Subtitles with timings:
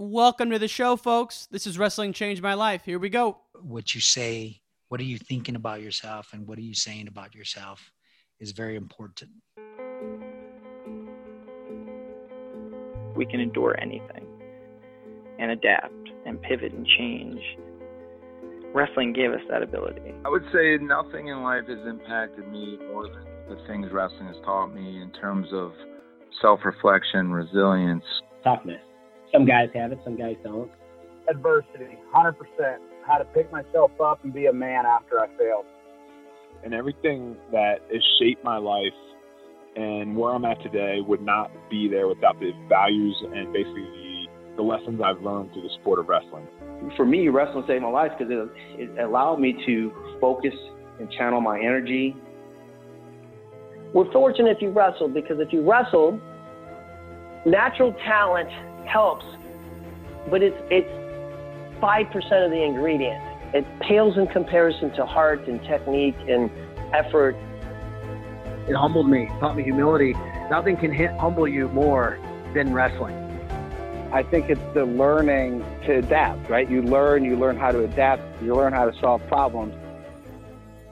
[0.00, 1.48] Welcome to the show, folks.
[1.50, 2.84] This is Wrestling Changed My Life.
[2.84, 3.38] Here we go.
[3.60, 7.34] What you say, what are you thinking about yourself, and what are you saying about
[7.34, 7.90] yourself
[8.38, 9.30] is very important.
[13.16, 14.24] We can endure anything
[15.40, 17.40] and adapt and pivot and change.
[18.72, 20.14] Wrestling gave us that ability.
[20.24, 24.36] I would say nothing in life has impacted me more than the things wrestling has
[24.44, 25.72] taught me in terms of
[26.40, 28.04] self reflection, resilience,
[28.44, 28.80] toughness.
[29.32, 30.70] Some guys have it, some guys don't.
[31.28, 32.34] Adversity, 100%.
[33.06, 35.66] How to pick myself up and be a man after I failed.
[36.64, 38.92] And everything that has shaped my life
[39.76, 44.26] and where I'm at today would not be there without the values and basically the,
[44.56, 46.46] the lessons I've learned through the sport of wrestling.
[46.96, 50.54] For me, wrestling saved my life because it, it allowed me to focus
[50.98, 52.16] and channel my energy.
[53.94, 56.20] We're fortunate if you wrestled because if you wrestled,
[57.46, 58.48] natural talent
[58.88, 59.24] helps,
[60.30, 63.22] but it's it's five percent of the ingredient.
[63.54, 66.50] It pales in comparison to heart and technique and
[66.92, 67.36] effort.
[68.68, 70.14] It humbled me, taught me humility.
[70.50, 72.18] Nothing can hit, humble you more
[72.54, 73.14] than wrestling.
[74.12, 76.68] I think it's the learning to adapt, right?
[76.68, 79.74] You learn, you learn how to adapt, you learn how to solve problems.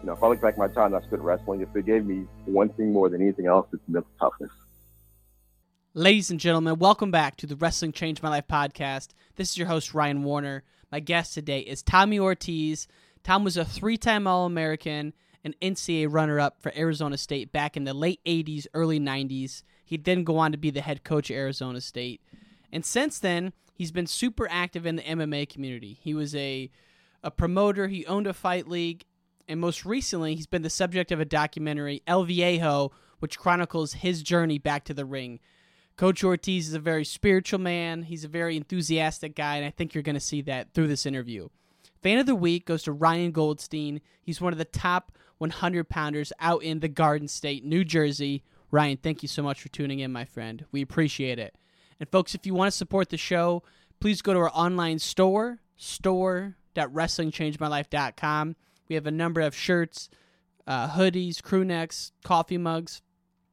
[0.01, 2.05] You know, if I look back at my time I spent wrestling, if it gave
[2.05, 4.51] me one thing more than anything else, it's mental toughness.
[5.99, 9.15] Ladies and gentlemen, welcome back to the Wrestling Changed My Life podcast.
[9.37, 10.63] This is your host, Ryan Warner.
[10.93, 12.87] My guest today is Tommy Ortiz.
[13.23, 17.79] Tom was a three time All American and NCAA runner up for Arizona State back
[17.79, 19.63] in the late 80s, early 90s.
[19.87, 22.21] He'd then go on to be the head coach at Arizona State.
[22.71, 25.97] And since then, he's been super active in the MMA community.
[26.03, 26.71] He was a,
[27.23, 29.07] a promoter, he owned a fight league,
[29.49, 34.23] and most recently, he's been the subject of a documentary, El Viejo, which chronicles his
[34.23, 35.41] journey back to the ring.
[35.97, 38.03] Coach Ortiz is a very spiritual man.
[38.03, 41.07] He's a very enthusiastic guy, and I think you're going to see that through this
[41.07, 41.49] interview.
[42.03, 44.03] Fan of the week goes to Ryan Goldstein.
[44.21, 48.43] He's one of the top 100 pounders out in the Garden State, New Jersey.
[48.71, 50.67] Ryan, thank you so much for tuning in, my friend.
[50.71, 51.55] We appreciate it.
[51.99, 53.63] And folks, if you want to support the show,
[53.99, 58.57] please go to our online store, store.wrestlingchangemylife.com.
[58.89, 60.11] We have a number of shirts,
[60.67, 63.01] uh, hoodies, crew necks, coffee mugs,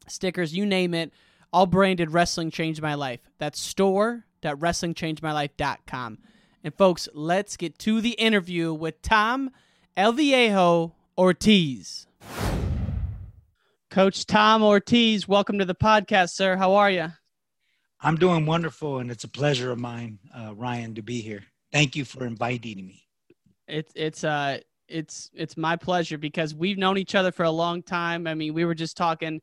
[0.08, 1.14] stickers, you name it
[1.54, 3.20] all branded Wrestling Changed My Life.
[3.38, 6.18] That's store.wrestlingchangemylife.com.
[6.64, 9.52] And folks, let's get to the interview with Tom
[9.96, 12.08] El Viejo Ortiz.
[13.92, 16.56] Coach Tom Ortiz, welcome to the podcast, sir.
[16.56, 17.12] How are you?
[18.02, 21.44] I'm doing wonderful, and it's a pleasure of mine, uh, Ryan, to be here.
[21.72, 23.04] Thank you for inviting me.
[23.68, 24.58] It's it's uh
[24.90, 28.28] it's it's my pleasure because we've known each other for a long time.
[28.28, 29.42] I mean, we were just talking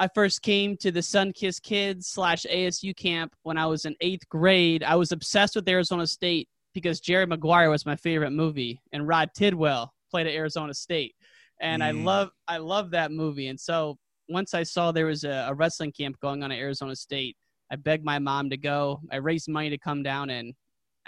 [0.00, 4.26] I first came to the Sunkist Kids slash ASU camp when I was in eighth
[4.30, 4.82] grade.
[4.82, 9.28] I was obsessed with Arizona State because Jerry Maguire was my favorite movie, and Rod
[9.36, 11.14] Tidwell played at Arizona State,
[11.60, 11.84] and mm.
[11.84, 13.48] I love I love that movie.
[13.48, 13.98] And so
[14.30, 17.36] once I saw there was a, a wrestling camp going on at Arizona State,
[17.70, 19.02] I begged my mom to go.
[19.12, 20.54] I raised money to come down, and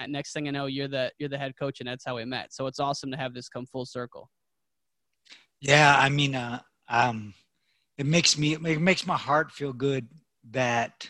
[0.06, 2.52] next thing I know, you're the you're the head coach, and that's how we met.
[2.52, 4.28] So it's awesome to have this come full circle.
[5.62, 6.60] Yeah, I mean, uh,
[6.90, 7.32] um,
[7.98, 10.08] it makes me it makes my heart feel good
[10.50, 11.08] that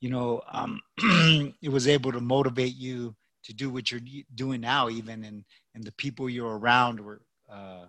[0.00, 0.80] you know um,
[1.62, 4.00] it was able to motivate you to do what you're
[4.34, 5.44] doing now even and
[5.74, 7.20] and the people you're around were
[7.50, 7.84] uh,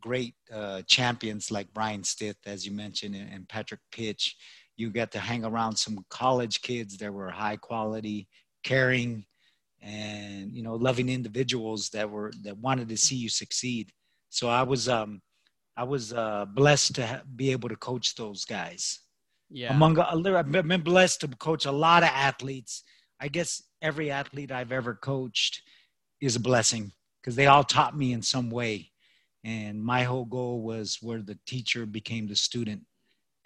[0.00, 4.36] great uh, champions like Brian Stith as you mentioned and, and Patrick Pitch.
[4.76, 8.28] You got to hang around some college kids that were high quality
[8.62, 9.26] caring
[9.82, 13.92] and you know loving individuals that were that wanted to see you succeed.
[14.30, 15.20] So i was um
[15.80, 19.00] I was uh, blessed to ha- be able to coach those guys.
[19.48, 19.72] Yeah.
[19.72, 22.84] Among I've been blessed to coach a lot of athletes.
[23.18, 25.62] I guess every athlete I've ever coached
[26.20, 28.90] is a blessing because they all taught me in some way.
[29.42, 32.82] And my whole goal was where the teacher became the student.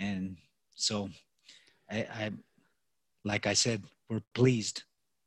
[0.00, 0.36] And
[0.74, 1.10] so
[1.88, 2.30] I, I
[3.24, 4.82] like I said, we're pleased.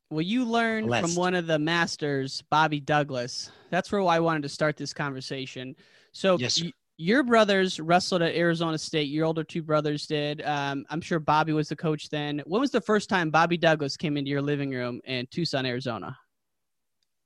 [0.10, 1.08] Well, you learned Blessed.
[1.08, 3.50] from one of the masters, Bobby Douglas.
[3.72, 5.74] That's where I wanted to start this conversation.
[6.12, 6.62] So yes,
[6.98, 9.08] your brothers wrestled at Arizona State.
[9.08, 10.42] Your older two brothers did.
[10.42, 12.42] Um, I'm sure Bobby was the coach then.
[12.46, 16.18] When was the first time Bobby Douglas came into your living room in Tucson, Arizona?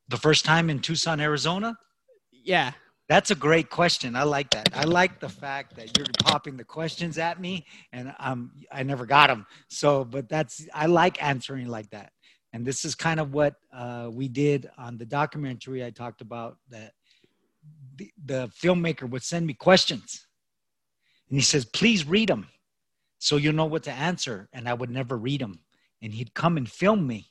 [0.10, 1.78] The first time in Tucson, Arizona?
[2.32, 2.74] Yeah.
[3.08, 4.16] That's a great question.
[4.16, 4.70] I like that.
[4.74, 9.06] I like the fact that you're popping the questions at me, and um, I never
[9.06, 9.46] got them.
[9.68, 12.14] So, but that's I like answering like that.
[12.54, 16.58] And this is kind of what uh, we did on the documentary I talked about
[16.70, 16.94] that
[17.96, 20.26] the, the filmmaker would send me questions
[21.30, 22.48] and he says please read them
[23.20, 25.60] so you know what to answer and i would never read them
[26.02, 27.28] and he'd come and film me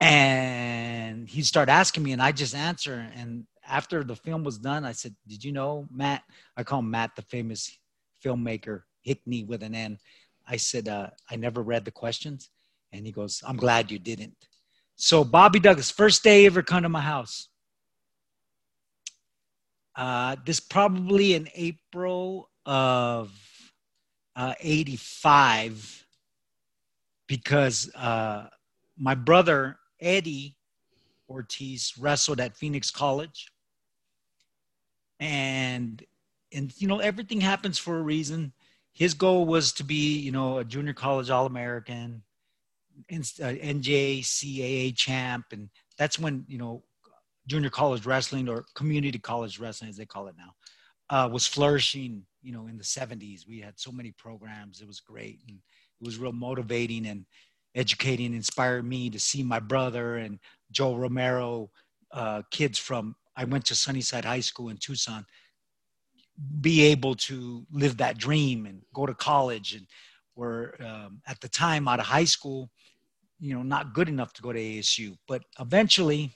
[0.00, 3.08] And he'd start asking me, and I just answer.
[3.14, 6.22] And after the film was done, I said, "Did you know Matt?
[6.56, 7.78] I call him Matt, the famous
[8.22, 9.98] filmmaker, Hickney with an N."
[10.46, 12.50] I said, uh, "I never read the questions,"
[12.92, 14.36] and he goes, "I'm glad you didn't."
[14.96, 17.48] So Bobby Douglas, first day ever come to my house.
[19.96, 23.32] Uh, this probably in April of
[24.36, 26.06] uh, 85
[27.26, 28.46] because uh,
[28.98, 30.56] my brother Eddie
[31.28, 33.48] Ortiz wrestled at Phoenix College.
[35.18, 36.04] And
[36.52, 38.52] and you know everything happens for a reason.
[38.92, 42.22] His goal was to be, you know, a junior college all-American,
[43.10, 45.68] NJCAA uh, champ and
[45.98, 46.82] that's when, you know,
[47.46, 50.52] junior college wrestling or community college wrestling as they call it now
[51.10, 54.80] uh, was flourishing you know in the 70s we had so many programs.
[54.80, 55.40] It was great.
[55.48, 57.26] And it was real motivating and
[57.74, 60.38] educating inspired me to see my brother and
[60.70, 61.70] joe romero
[62.12, 65.26] uh, kids from i went to sunnyside high school in tucson
[66.62, 69.86] be able to live that dream and go to college and
[70.36, 72.70] were um, at the time out of high school
[73.38, 76.32] you know not good enough to go to asu but eventually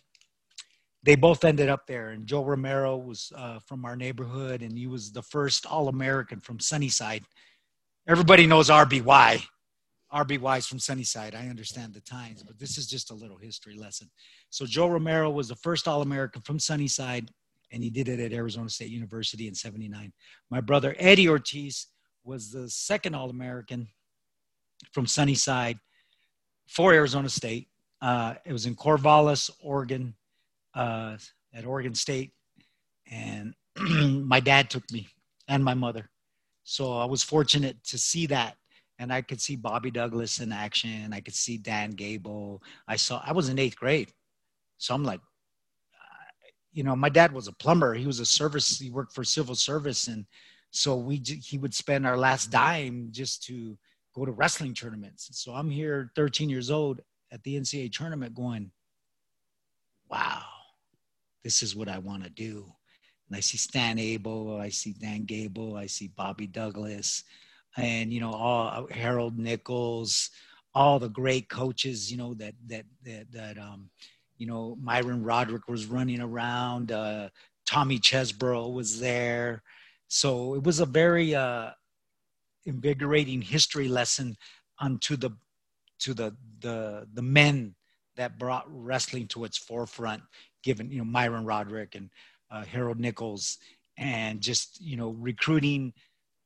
[1.02, 2.10] they both ended up there.
[2.10, 6.40] And Joe Romero was uh, from our neighborhood, and he was the first All American
[6.40, 7.24] from Sunnyside.
[8.08, 9.42] Everybody knows RBY.
[10.12, 11.34] RBY is from Sunnyside.
[11.34, 14.10] I understand the times, but this is just a little history lesson.
[14.50, 17.30] So Joe Romero was the first All American from Sunnyside,
[17.70, 20.12] and he did it at Arizona State University in '79.
[20.50, 21.86] My brother Eddie Ortiz
[22.24, 23.88] was the second All American
[24.92, 25.78] from Sunnyside
[26.66, 27.68] for Arizona State.
[28.02, 30.14] Uh, it was in Corvallis, Oregon,
[30.74, 31.16] uh,
[31.54, 32.32] at Oregon State,
[33.10, 35.08] and my dad took me
[35.48, 36.08] and my mother.
[36.64, 38.56] So I was fortunate to see that.
[38.98, 41.12] And I could see Bobby Douglas in action.
[41.12, 42.62] I could see Dan Gable.
[42.86, 44.12] I saw, I was in eighth grade.
[44.76, 47.94] So I'm like, uh, you know, my dad was a plumber.
[47.94, 50.06] He was a service, he worked for civil service.
[50.06, 50.26] And
[50.70, 53.76] so we, he would spend our last dime just to
[54.14, 55.30] go to wrestling tournaments.
[55.32, 57.00] So I'm here 13 years old
[57.32, 58.70] at the NCAA tournament going,
[60.10, 60.42] wow,
[61.44, 62.66] this is what I want to do.
[63.28, 67.24] And I see Stan Abel, I see Dan Gable, I see Bobby Douglas,
[67.76, 70.30] and you know all Harold Nichols,
[70.74, 72.10] all the great coaches.
[72.10, 73.90] You know that that that that um,
[74.36, 76.90] you know Myron Roderick was running around.
[76.90, 77.28] Uh,
[77.66, 79.62] Tommy Chesbro was there,
[80.08, 81.70] so it was a very uh,
[82.66, 84.36] invigorating history lesson
[84.80, 85.30] onto the
[86.00, 87.74] to the the the men
[88.16, 90.22] that brought wrestling to its forefront
[90.62, 92.10] given you know Myron Roderick and
[92.50, 93.58] uh, Harold Nichols,
[93.96, 95.92] and just you know recruiting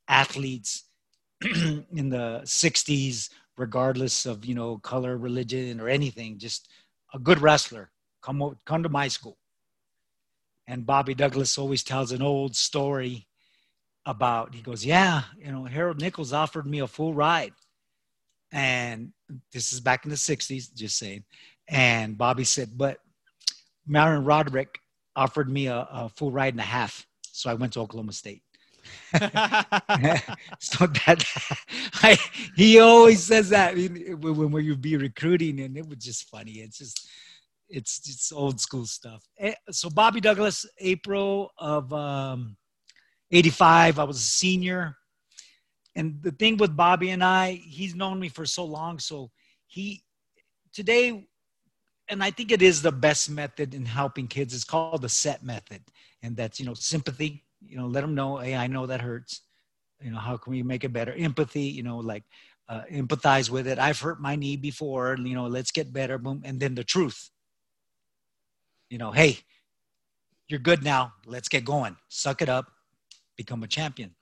[0.09, 0.85] athletes
[1.43, 6.39] in the '60s, regardless of you know color, religion, or anything.
[6.39, 6.69] Just
[7.13, 7.91] a good wrestler.
[8.23, 9.39] Come come to my school.
[10.67, 13.27] And Bobby Douglas always tells an old story
[14.07, 14.55] about.
[14.55, 17.53] He goes, "Yeah, you know Harold Nichols offered me a full ride."
[18.53, 19.13] And
[19.53, 21.25] this is back in the 60s, just saying.
[21.69, 22.99] And Bobby said, but
[23.87, 24.79] Myron Roderick
[25.17, 27.07] offered me a, a full ride and a half.
[27.23, 28.43] So I went to Oklahoma State.
[30.61, 31.25] so that
[32.03, 32.19] I,
[32.57, 36.53] he always says that when, when you be recruiting, and it was just funny.
[36.53, 37.09] It's just
[37.69, 39.25] it's just old school stuff.
[39.39, 42.57] Eh, so Bobby Douglas, April of um,
[43.31, 44.97] '85, I was a senior,
[45.97, 48.99] and the thing with Bobby and I, he's known me for so long.
[48.99, 49.31] So
[49.67, 50.05] he
[50.73, 51.27] today
[52.09, 54.55] and I think it is the best method in helping kids.
[54.55, 55.83] It's called the set method,
[56.23, 57.45] and that's you know sympathy.
[57.67, 59.41] You know, let them know, hey, I know that hurts.
[60.03, 61.13] You know, how can we make it better?
[61.13, 61.63] Empathy.
[61.63, 62.25] You know, like
[62.69, 63.79] uh, empathize with it.
[63.79, 65.17] I've hurt my knee before.
[65.19, 66.19] You know, let's get better.
[66.19, 67.31] Boom, and then the truth.
[68.91, 69.39] You know, hey,
[70.49, 71.15] you're good now.
[71.27, 71.97] Let's get going.
[72.09, 72.71] Suck it up.
[73.37, 74.15] Become a champion.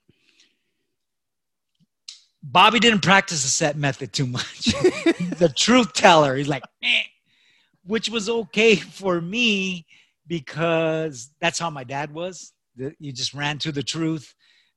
[2.45, 4.65] Bobby didn't practice the set method too much.
[5.39, 6.35] the truth teller.
[6.35, 7.03] He's like, eh
[7.85, 9.87] which was okay for me
[10.27, 12.53] because that's how my dad was.
[12.77, 14.35] You just ran to the truth.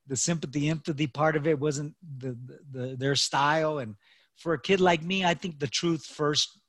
[0.08, 3.80] The sympathy, empathy part of it wasn't the, the, the, their style.
[3.80, 3.96] And
[4.36, 6.60] for a kid like me, I think the truth first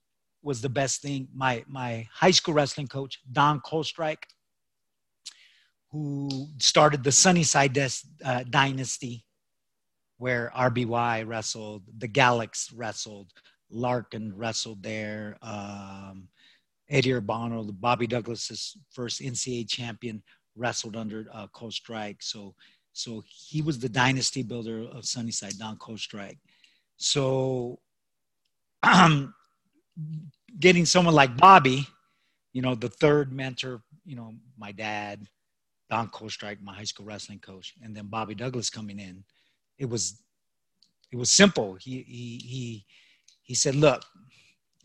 [0.42, 1.28] was the best thing.
[1.34, 4.22] My my high school wrestling coach, Don Kolstrike,
[5.90, 9.24] who started the Sunnyside Des- uh, dynasty,
[10.18, 13.32] where RBY wrestled, the Galax wrestled,
[13.70, 15.36] Larkin wrestled there.
[15.42, 16.28] Um,
[16.88, 20.22] Eddie Urbano, the Bobby Douglas's first NCAA champion,
[20.54, 22.18] wrestled under uh, Kolstrike.
[22.20, 22.54] So,
[22.92, 26.38] so he was the dynasty builder of Sunnyside, Don Kolstrike.
[26.96, 27.80] So,
[28.82, 29.34] um,
[30.60, 31.86] getting someone like Bobby,
[32.52, 35.26] you know, the third mentor, you know, my dad,
[35.90, 39.24] Don Kostrike, my high school wrestling coach, and then Bobby Douglas coming in,
[39.78, 40.22] it was
[41.12, 41.74] it was simple.
[41.74, 42.86] He he he
[43.46, 44.04] he said, "Look,"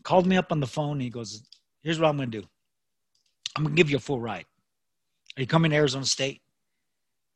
[0.02, 0.98] called me up on the phone.
[1.00, 1.42] he goes,
[1.82, 2.46] "Here's what I'm going to do.
[3.54, 4.46] I'm going to give you a full ride.
[5.36, 6.40] Are you coming to Arizona State?"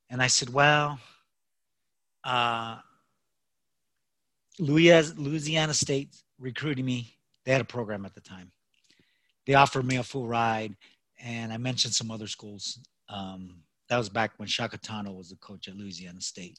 [0.08, 0.98] And I said, "Well,
[2.24, 2.78] uh,
[4.58, 7.18] Louisiana State recruiting me.
[7.44, 8.50] They had a program at the time.
[9.46, 10.76] They offered me a full ride,
[11.22, 12.78] and I mentioned some other schools.
[13.08, 16.58] Um, that was back when Sciacchetano was the coach at Louisiana State.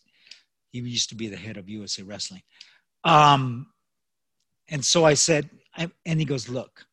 [0.71, 2.43] He used to be the head of USA Wrestling.
[3.03, 3.67] Um,
[4.69, 6.85] and so I said, I, and he goes, Look,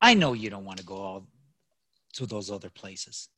[0.00, 1.26] I know you don't want to go all
[2.14, 3.28] to those other places.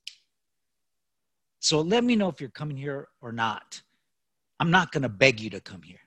[1.58, 3.82] So let me know if you're coming here or not.
[4.58, 6.00] I'm not going to beg you to come here.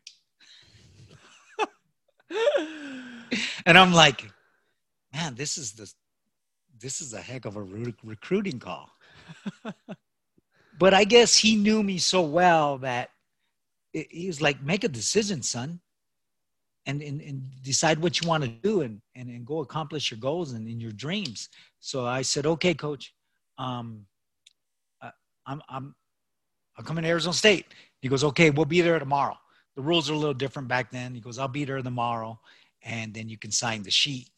[3.65, 4.29] and I'm like,
[5.13, 5.91] man, this is the
[6.79, 8.89] this is a heck of a re- recruiting call.
[10.79, 13.09] but I guess he knew me so well that
[13.93, 15.79] he was like, make a decision, son,
[16.85, 20.19] and, and, and decide what you want to do and, and, and go accomplish your
[20.19, 21.49] goals and in your dreams.
[21.79, 23.13] So I said, okay, coach,
[23.57, 24.05] um,
[25.45, 25.95] I'm, I'm,
[26.77, 27.67] I'm coming to Arizona State.
[28.01, 29.37] He goes, okay, we'll be there tomorrow.
[29.75, 31.15] The rules are a little different back then.
[31.15, 32.39] He goes, I'll be there tomorrow
[32.83, 34.29] and then you can sign the sheet.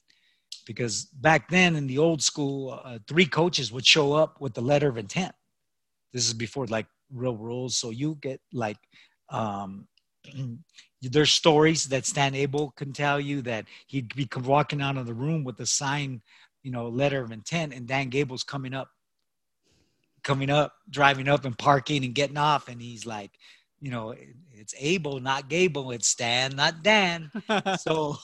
[0.66, 4.62] Because back then in the old school, uh, three coaches would show up with the
[4.62, 5.34] letter of intent.
[6.14, 7.78] This is before like real rules.
[7.78, 8.78] So you get like,
[9.30, 9.88] um,
[11.02, 15.14] there's stories that Stan Abel can tell you that he'd be walking out of the
[15.14, 16.22] room with a sign,
[16.64, 18.90] you know, letter of intent, and Dan Gable's coming up,
[20.24, 23.32] coming up, driving up and parking and getting off, and he's like,
[23.82, 24.16] you know,
[24.52, 25.92] it's Abel, not Gable.
[25.92, 27.30] It's Stan, not Dan.
[27.80, 28.18] so,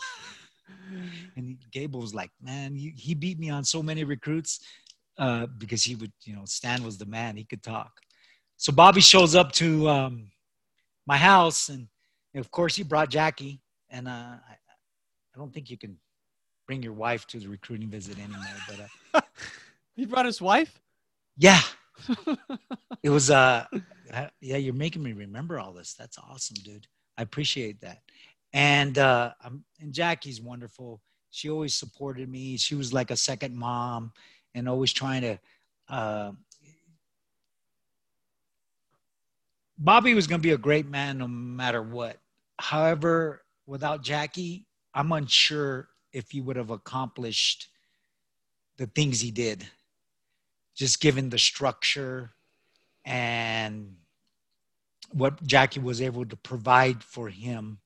[1.35, 4.59] and Gable was like, man, he, he beat me on so many recruits
[5.17, 7.37] uh, because he would, you know, Stan was the man.
[7.37, 7.91] He could talk.
[8.57, 10.27] So Bobby shows up to um,
[11.05, 11.87] my house, and
[12.35, 13.61] of course he brought Jackie.
[13.89, 14.53] And uh, I,
[15.35, 15.97] I don't think you can
[16.67, 18.45] bring your wife to the recruiting visit anymore.
[18.67, 19.21] But uh,
[19.95, 20.79] he brought his wife.
[21.37, 21.61] Yeah,
[23.03, 23.65] it was uh
[24.41, 27.99] yeah you're making me remember all this that's awesome dude i appreciate that
[28.53, 33.55] and uh I'm, and jackie's wonderful she always supported me she was like a second
[33.55, 34.11] mom
[34.55, 35.39] and always trying to
[35.89, 36.31] uh
[39.83, 42.17] bobby was going to be a great man no matter what
[42.59, 47.67] however without jackie i'm unsure if he would have accomplished
[48.77, 49.65] the things he did
[50.75, 52.31] just given the structure
[53.05, 53.95] and
[55.11, 57.79] what Jackie was able to provide for him.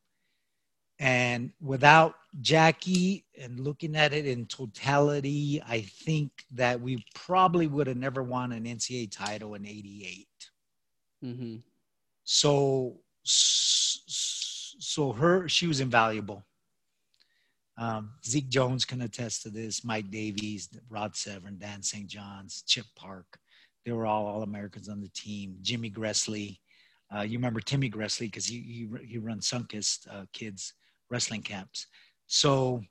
[1.00, 7.88] And without Jackie and looking at it in totality, I think that we probably would
[7.88, 10.28] have never won an NCAA title in 88.
[11.24, 11.56] Mm-hmm.
[12.26, 16.46] So, so her, she was invaluable.
[17.78, 19.84] Um, Zeke Jones can attest to this.
[19.84, 22.08] Mike Davies, Rod Severn, Dan St.
[22.08, 23.38] John's, Chip Park.
[23.86, 25.58] They were all All Americans on the team.
[25.62, 26.60] Jimmy Gressley.
[27.16, 30.74] Uh, you remember Timmy Gressley because he, he, he runs Sunkist uh, kids
[31.10, 31.88] wrestling camps.
[32.28, 32.82] So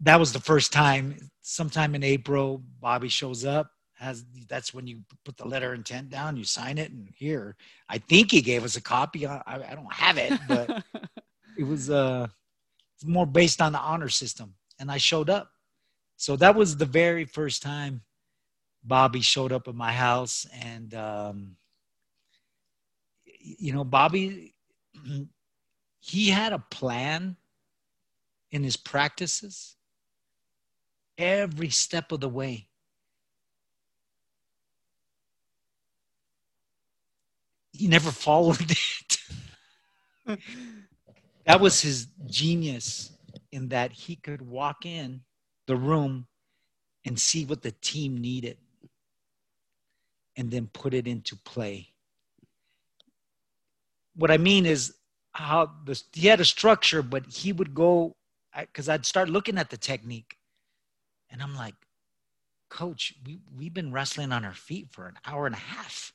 [0.00, 1.16] that was the first time.
[1.42, 3.70] Sometime in April, Bobby shows up.
[4.04, 7.56] Has that's when you put the letter intent down, you sign it, and here
[7.88, 9.26] I think he gave us a copy.
[9.26, 10.70] I, I don't have it, but
[11.56, 12.28] it was uh
[13.04, 14.54] more based on the honor system.
[14.78, 15.50] And I showed up.
[16.16, 18.02] So that was the very first time
[18.84, 20.46] Bobby showed up at my house.
[20.62, 21.56] And, um,
[23.40, 24.54] you know, Bobby,
[26.00, 27.36] he had a plan
[28.50, 29.76] in his practices
[31.18, 32.68] every step of the way.
[37.74, 38.70] He never followed
[40.28, 40.38] it.
[41.44, 43.10] that was his genius
[43.50, 45.22] in that he could walk in
[45.66, 46.26] the room
[47.04, 48.58] and see what the team needed
[50.36, 51.88] and then put it into play.
[54.14, 54.94] What I mean is
[55.32, 55.70] how
[56.12, 58.14] he had a structure, but he would go
[58.56, 60.36] because I'd start looking at the technique
[61.30, 61.74] and I'm like,
[62.70, 66.12] Coach, we, we've been wrestling on our feet for an hour and a half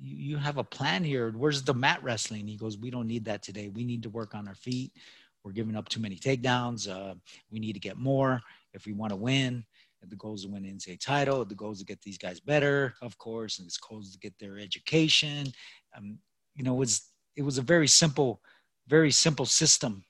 [0.00, 1.32] you, have a plan here.
[1.36, 2.46] Where's the mat wrestling?
[2.46, 3.68] He goes, we don't need that today.
[3.68, 4.92] We need to work on our feet.
[5.44, 6.88] We're giving up too many takedowns.
[6.88, 7.14] Uh,
[7.50, 8.40] we need to get more
[8.74, 9.64] if we want to win.
[10.06, 11.44] The goal is to win an NCAA title.
[11.44, 14.38] The goal is to get these guys better, of course, and the goal to get
[14.38, 15.46] their education.
[15.96, 16.18] Um,
[16.54, 18.40] you know, it was it was a very simple,
[18.86, 20.04] very simple system,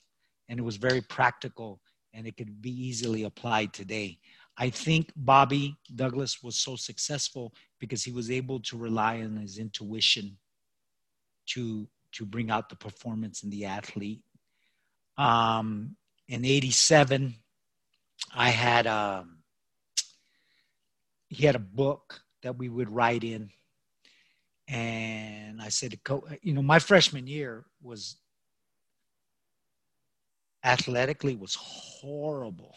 [0.49, 1.81] and it was very practical.
[2.13, 4.19] and it could be easily applied today.
[4.59, 9.59] I think Bobby Douglas was so successful because he was able to rely on his
[9.59, 10.37] intuition
[11.51, 14.23] to to bring out the performance in the athlete.
[15.17, 15.97] Um,
[16.27, 17.35] in '87,
[18.35, 19.39] I had a um,
[21.29, 23.51] he had a book that we would write in,
[24.67, 25.99] and I said,
[26.43, 28.17] you know, my freshman year was
[30.65, 32.75] athletically was horrible.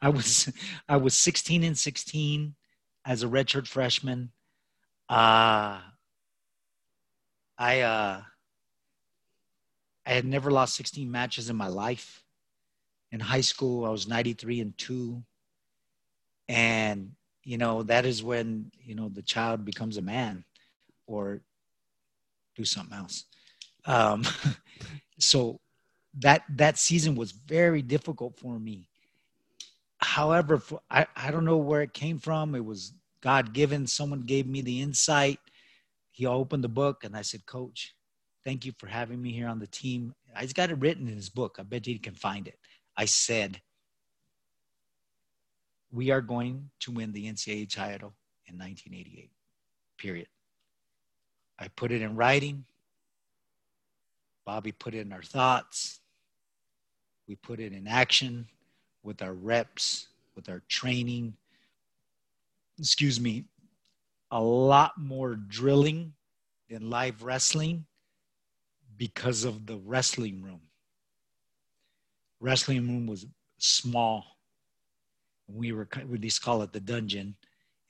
[0.00, 0.52] I was
[0.88, 2.54] I was 16 and 16
[3.04, 4.30] as a redshirt freshman.
[5.08, 5.80] Uh,
[7.58, 8.22] I uh,
[10.04, 12.22] I had never lost 16 matches in my life.
[13.12, 15.22] In high school, I was 93 and two,
[16.48, 17.12] and
[17.44, 20.44] you know that is when you know the child becomes a man,
[21.06, 21.40] or
[22.56, 23.24] do something else.
[23.84, 24.24] Um,
[25.18, 25.60] so
[26.18, 28.88] that that season was very difficult for me.
[29.98, 30.60] However,
[30.90, 32.54] I, I don't know where it came from.
[32.54, 33.86] It was God given.
[33.86, 35.40] Someone gave me the insight.
[36.10, 37.94] He opened the book and I said, Coach,
[38.44, 40.14] thank you for having me here on the team.
[40.38, 41.56] He's got it written in his book.
[41.58, 42.58] I bet you can find it.
[42.96, 43.60] I said,
[45.90, 48.14] We are going to win the NCAA title
[48.46, 49.30] in 1988,
[49.98, 50.28] period.
[51.58, 52.64] I put it in writing.
[54.44, 56.00] Bobby put it in our thoughts.
[57.26, 58.46] We put it in action
[59.06, 61.34] with our reps, with our training.
[62.78, 63.44] Excuse me,
[64.32, 66.12] a lot more drilling
[66.68, 67.86] than live wrestling
[68.96, 70.60] because of the wrestling room.
[72.40, 73.26] Wrestling room was
[73.58, 74.24] small.
[75.46, 77.36] We were we used to call it the dungeon,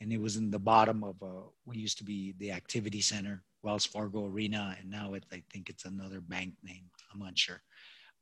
[0.00, 1.42] and it was in the bottom of a.
[1.64, 5.70] We used to be the activity center, Wells Fargo Arena, and now it, I think
[5.70, 6.85] it's another bank name.
[7.12, 7.62] I'm unsure.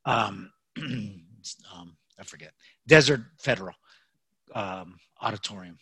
[0.07, 2.52] Um, um, I forget,
[2.87, 3.75] Desert Federal
[4.54, 5.78] um, Auditorium.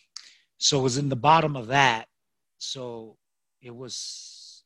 [0.59, 2.09] So it was in the bottom of that.
[2.59, 3.17] So
[3.61, 4.65] it was,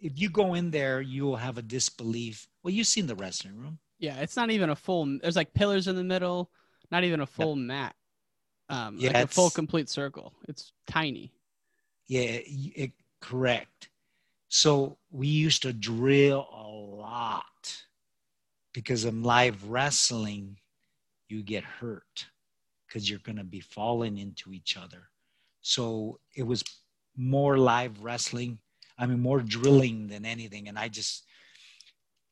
[0.00, 2.46] if you go in there, you will have a disbelief.
[2.62, 3.78] Well, you've seen the wrestling room.
[3.98, 6.50] Yeah, it's not even a full, there's like pillars in the middle,
[6.90, 7.66] not even a full yep.
[7.66, 7.94] mat.
[8.68, 10.32] Um, yeah, like a full complete circle.
[10.48, 11.32] It's tiny.
[12.06, 13.90] Yeah, it, correct.
[14.48, 17.84] So we used to drill a lot
[18.72, 20.58] because in live wrestling,
[21.32, 22.26] you get hurt
[22.86, 25.08] because you're going to be falling into each other.
[25.62, 26.62] So it was
[27.16, 28.58] more live wrestling.
[28.98, 30.68] I mean, more drilling than anything.
[30.68, 31.24] And I just,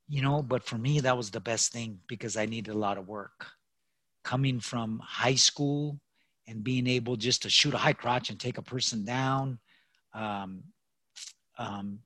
[0.09, 2.99] you know, but for me, that was the best thing because I needed a lot
[2.99, 3.47] of work.
[4.23, 5.99] Coming from high school
[6.47, 9.59] and being able just to shoot a high crotch and take a person down,
[10.13, 10.63] um,
[11.59, 12.01] um,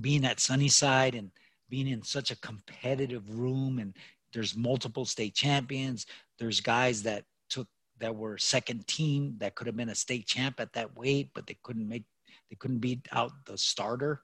[0.00, 1.30] being at Sunnyside and
[1.68, 3.94] being in such a competitive room and
[4.32, 6.06] there's multiple state champions.
[6.38, 7.68] There's guys that took
[7.98, 11.46] that were second team that could have been a state champ at that weight but
[11.46, 12.04] they couldn't make
[12.50, 14.22] they couldn't beat out the starter.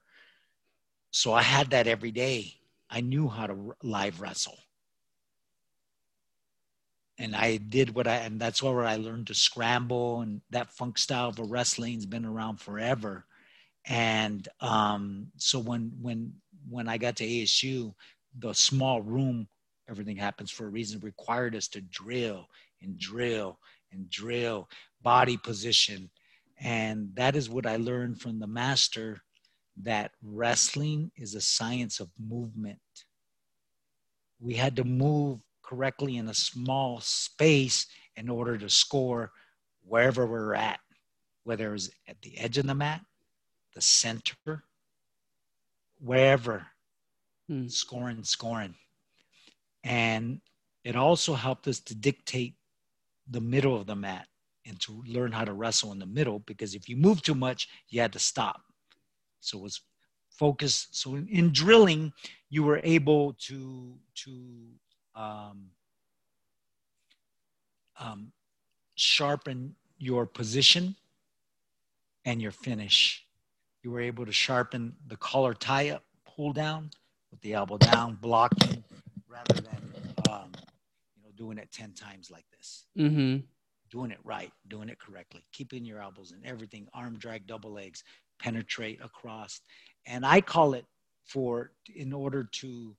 [1.10, 2.54] So i had that every day.
[2.90, 4.58] I knew how to live wrestle.
[7.18, 10.98] And i did what i and that's where i learned to scramble and that funk
[10.98, 13.26] style of wrestling's been around forever.
[13.86, 16.34] And um, so when when
[16.68, 17.94] when I got to ASU,
[18.38, 19.48] the small room,
[19.88, 22.46] everything happens for a reason, required us to drill
[22.82, 23.58] and drill
[23.92, 24.68] and drill
[25.02, 26.10] body position.
[26.60, 29.22] And that is what I learned from the master
[29.82, 32.80] that wrestling is a science of movement.
[34.40, 39.32] We had to move correctly in a small space in order to score
[39.84, 40.80] wherever we're at,
[41.44, 43.00] whether it was at the edge of the mat,
[43.74, 44.64] the center,
[46.00, 46.66] wherever,
[47.50, 47.70] mm.
[47.70, 48.74] scoring, scoring.
[49.88, 50.40] And
[50.84, 52.54] it also helped us to dictate
[53.28, 54.26] the middle of the mat
[54.66, 57.68] and to learn how to wrestle in the middle because if you move too much,
[57.88, 58.60] you had to stop.
[59.40, 59.80] So it was
[60.30, 60.88] focus.
[60.90, 62.12] So in, in drilling,
[62.50, 64.68] you were able to to
[65.14, 65.70] um,
[67.98, 68.32] um,
[68.94, 70.96] sharpen your position
[72.24, 73.28] and your finish
[73.82, 76.90] you were able to sharpen the collar tie up, pull down
[77.30, 78.84] with the elbow down, blocking
[79.28, 79.77] rather than
[81.38, 82.86] doing it ten times like this.
[82.98, 83.38] Mm-hmm.
[83.90, 88.04] Doing it right, doing it correctly, keeping your elbows and everything, arm drag, double legs,
[88.38, 89.60] penetrate across,
[90.06, 90.84] and I call it
[91.24, 92.94] for in order to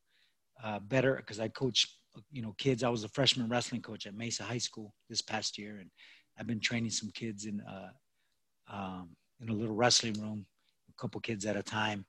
[0.63, 1.87] uh, better because I coach
[2.31, 2.83] you know kids.
[2.83, 5.91] I was a freshman wrestling coach at Mesa High School this past year, and
[6.39, 7.91] I've been training some kids in uh,
[8.71, 9.09] um,
[9.41, 10.45] in a little wrestling room
[10.89, 12.05] a couple kids at a time.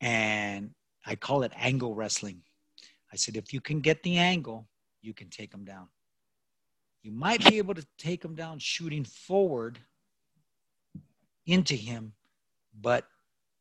[0.00, 0.70] And
[1.06, 2.42] I call it angle wrestling.
[3.12, 4.68] I said, if you can get the angle,
[5.08, 5.88] you can take him down.
[7.02, 9.78] You might be able to take him down shooting forward
[11.46, 12.12] into him,
[12.78, 13.04] but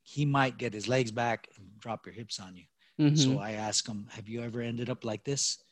[0.03, 2.65] he might get his legs back and drop your hips on you.
[2.99, 3.17] Mhm.
[3.17, 5.63] So I ask him, Have you ever ended up like this?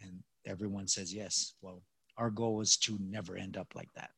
[0.00, 1.54] And everyone says yes.
[1.62, 1.82] Well,
[2.16, 4.10] our goal is to never end up like that.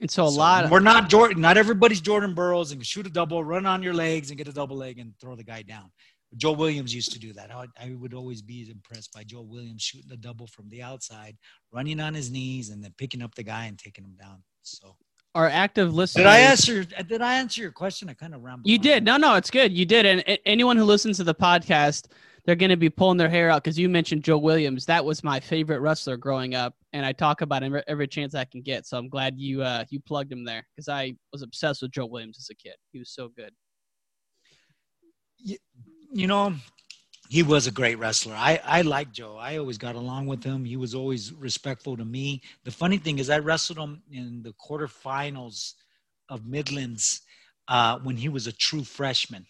[0.00, 1.40] And so a So lot of we're not Jordan.
[1.40, 4.52] Not everybody's Jordan Burroughs and shoot a double, run on your legs, and get a
[4.52, 5.92] double leg and throw the guy down.
[6.36, 7.50] Joe Williams used to do that.
[7.52, 11.36] I, I would always be impressed by Joe Williams shooting a double from the outside,
[11.72, 14.42] running on his knees, and then picking up the guy and taking him down.
[14.62, 14.96] So,
[15.34, 16.24] our active listeners.
[16.24, 16.84] did I answer?
[16.84, 18.08] Did I answer your question?
[18.08, 18.68] I kind of rambled.
[18.68, 18.82] You on.
[18.82, 19.04] did.
[19.04, 19.72] No, no, it's good.
[19.72, 20.06] You did.
[20.06, 22.06] And a- anyone who listens to the podcast,
[22.44, 24.86] they're going to be pulling their hair out because you mentioned Joe Williams.
[24.86, 28.44] That was my favorite wrestler growing up, and I talk about him every chance I
[28.44, 28.86] can get.
[28.86, 32.06] So I'm glad you uh, you plugged him there because I was obsessed with Joe
[32.06, 32.76] Williams as a kid.
[32.92, 33.52] He was so good.
[36.12, 36.54] You know,
[37.28, 38.34] he was a great wrestler.
[38.34, 39.36] I, I like Joe.
[39.36, 40.64] I always got along with him.
[40.64, 42.42] He was always respectful to me.
[42.64, 45.74] The funny thing is, I wrestled him in the quarterfinals
[46.28, 47.20] of Midlands
[47.68, 49.46] uh, when he was a true freshman.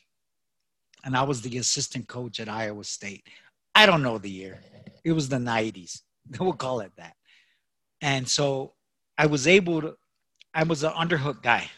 [1.05, 3.27] And I was the assistant coach at Iowa State.
[3.75, 4.61] I don't know the year.
[5.05, 6.01] It was the 90s.
[6.39, 7.15] We'll call it that.
[8.03, 8.75] And so
[9.19, 9.97] I was able to,
[10.55, 11.69] I was an underhook guy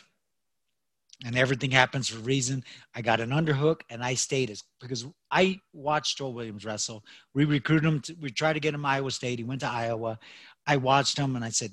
[1.24, 2.64] and everything happens for a reason.
[2.94, 7.04] I got an underhook and I stayed as because I watched Joe Williams wrestle.
[7.34, 8.00] We recruited him.
[8.00, 9.38] To, we tried to get him Iowa State.
[9.38, 10.18] He went to Iowa.
[10.66, 11.70] I watched him and I said,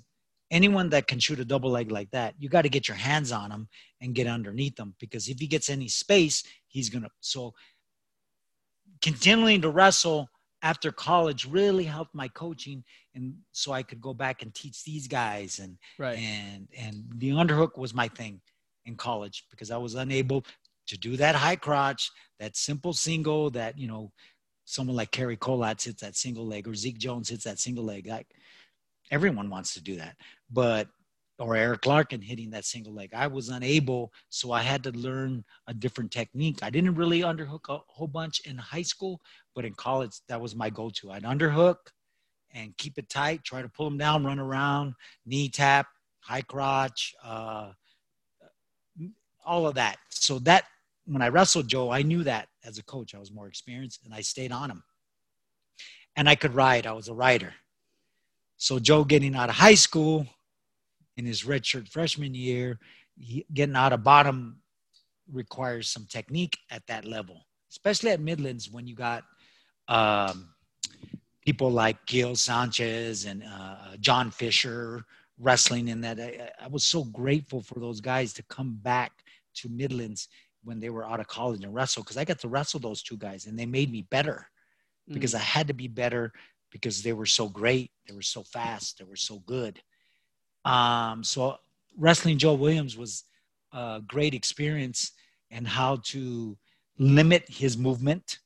[0.52, 3.32] anyone that can shoot a double leg like that, you got to get your hands
[3.32, 3.68] on him
[4.02, 7.10] and get underneath him because if he gets any space, he's gonna.
[7.20, 7.54] So
[9.02, 10.30] continuing to wrestle
[10.62, 12.84] after college really helped my coaching
[13.16, 16.18] and so I could go back and teach these guys and Right.
[16.20, 18.42] and and the underhook was my thing
[18.90, 20.44] in college because I was unable
[20.88, 24.12] to do that high crotch, that simple single that, you know,
[24.66, 28.08] someone like Cary Kolat hits that single leg or Zeke Jones hits that single leg.
[28.08, 28.28] Like
[29.12, 30.18] everyone wants to do that.
[30.52, 30.88] But
[31.40, 33.12] or Eric Larkin hitting that single leg.
[33.14, 36.60] I was unable, so I had to learn a different technique.
[36.62, 39.22] I didn't really underhook a whole bunch in high school,
[39.56, 41.12] but in college, that was my go-to.
[41.12, 41.78] I'd underhook
[42.52, 45.88] and keep it tight, try to pull them down, run around, knee tap,
[46.20, 47.72] high crotch, uh,
[49.50, 49.98] all of that.
[50.10, 50.66] So that
[51.06, 54.14] when I wrestled Joe, I knew that as a coach, I was more experienced, and
[54.14, 54.84] I stayed on him.
[56.16, 56.86] And I could ride.
[56.86, 57.54] I was a rider.
[58.58, 60.28] So Joe getting out of high school
[61.18, 62.80] in his redshirt freshman year,
[63.54, 64.62] getting out of bottom
[65.32, 69.24] requires some technique at that level, especially at Midlands when you got
[69.88, 70.50] um,
[71.44, 75.04] people like Gil Sanchez and uh, John Fisher
[75.40, 76.20] wrestling in that.
[76.20, 79.12] I, I was so grateful for those guys to come back
[79.62, 80.28] to Midlands
[80.64, 83.18] when they were out of college and wrestle because I got to wrestle those two
[83.18, 84.48] guys and they made me better
[85.14, 86.32] because I had to be better
[86.72, 89.82] because they were so great, they were so fast, they were so good.
[90.66, 91.58] Um, so
[91.98, 93.24] wrestling Joe Williams was
[93.74, 95.12] a great experience
[95.52, 96.58] and how to
[96.98, 98.40] limit his movement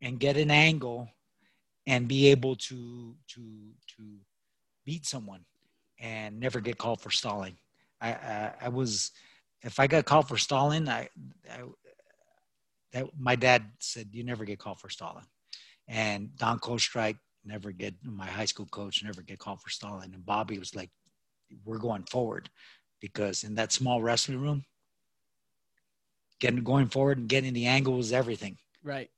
[0.00, 1.08] and get an angle
[1.86, 3.42] and be able to to
[3.96, 4.02] to
[4.84, 5.44] beat someone
[5.98, 7.56] and never get called for stalling.
[8.00, 9.10] I I, I was
[9.62, 11.08] if I got called for stalling, I,
[11.50, 11.62] I
[12.92, 15.26] that my dad said you never get called for stalling,
[15.88, 20.24] and Don Kostrike never get my high school coach never get called for stalling, and
[20.24, 20.90] Bobby was like,
[21.64, 22.48] we're going forward
[23.00, 24.64] because in that small wrestling room,
[26.40, 28.56] getting going forward and getting the angle everything.
[28.82, 29.10] Right.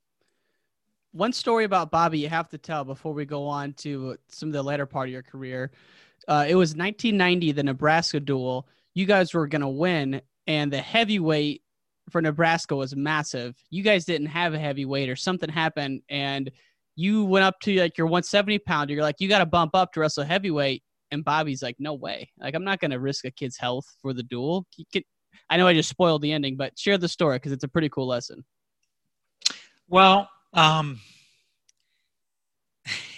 [1.13, 4.53] One story about Bobby you have to tell before we go on to some of
[4.53, 5.73] the later part of your career.
[6.29, 8.69] Uh, it was 1990, the Nebraska dual.
[8.95, 11.63] You guys were going to win, and the heavyweight
[12.11, 13.55] for Nebraska was massive.
[13.71, 16.51] You guys didn't have a heavyweight, or something happened, and
[16.97, 18.93] you went up to like your 170 pounder.
[18.93, 20.83] You're like, you got to bump up to wrestle heavyweight.
[21.13, 22.33] And Bobby's like, no way.
[22.37, 24.67] Like, I'm not going to risk a kid's health for the dual.
[24.93, 25.05] Can-
[25.49, 27.89] I know I just spoiled the ending, but share the story because it's a pretty
[27.89, 28.45] cool lesson.
[29.89, 31.01] Well, um,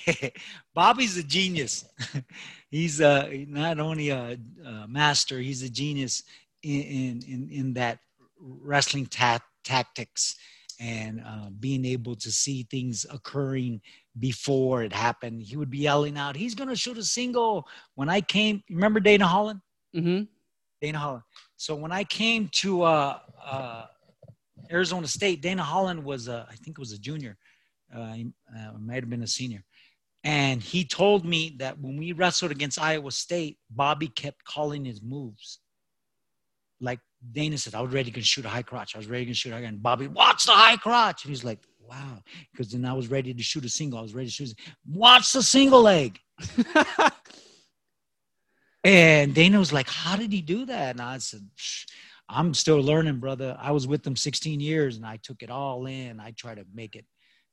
[0.75, 1.87] Bobby's a genius.
[2.71, 6.23] he's uh, not only a, a master, he's a genius
[6.63, 7.99] in in in that
[8.39, 10.37] wrestling ta- tactics
[10.81, 13.81] and uh, being able to see things occurring
[14.19, 15.43] before it happened.
[15.43, 19.01] He would be yelling out, "He's going to shoot a single." When I came, remember
[19.01, 19.61] Dana Holland?
[19.95, 20.25] Mm-hmm.
[20.81, 21.23] Dana Holland.
[21.57, 23.87] So when I came to uh, uh,
[24.71, 27.39] Arizona State, Dana Holland was, a, I think, it was a junior.
[27.95, 29.65] Uh, he uh, might have been a senior.
[30.25, 35.03] And he told me that when we wrestled against Iowa State, Bobby kept calling his
[35.03, 35.61] moves.
[36.83, 37.01] Like
[37.33, 38.95] Dana said, I was ready to shoot a high crotch.
[38.95, 41.25] I was ready to shoot a high And Bobby, watch the high crotch.
[41.25, 41.61] And he's like,
[41.93, 42.19] wow.
[42.51, 43.99] Because then I was ready to shoot a single.
[43.99, 44.55] I was ready to shoot.
[44.87, 46.19] Watch the single leg.
[48.85, 50.91] and Dana was like, How did he do that?
[50.91, 51.49] And I said,
[52.29, 53.57] I'm still learning, brother.
[53.61, 56.19] I was with them 16 years and I took it all in.
[56.19, 57.05] I try to make it,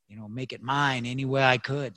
[0.07, 1.95] you know, make it mine any way I could.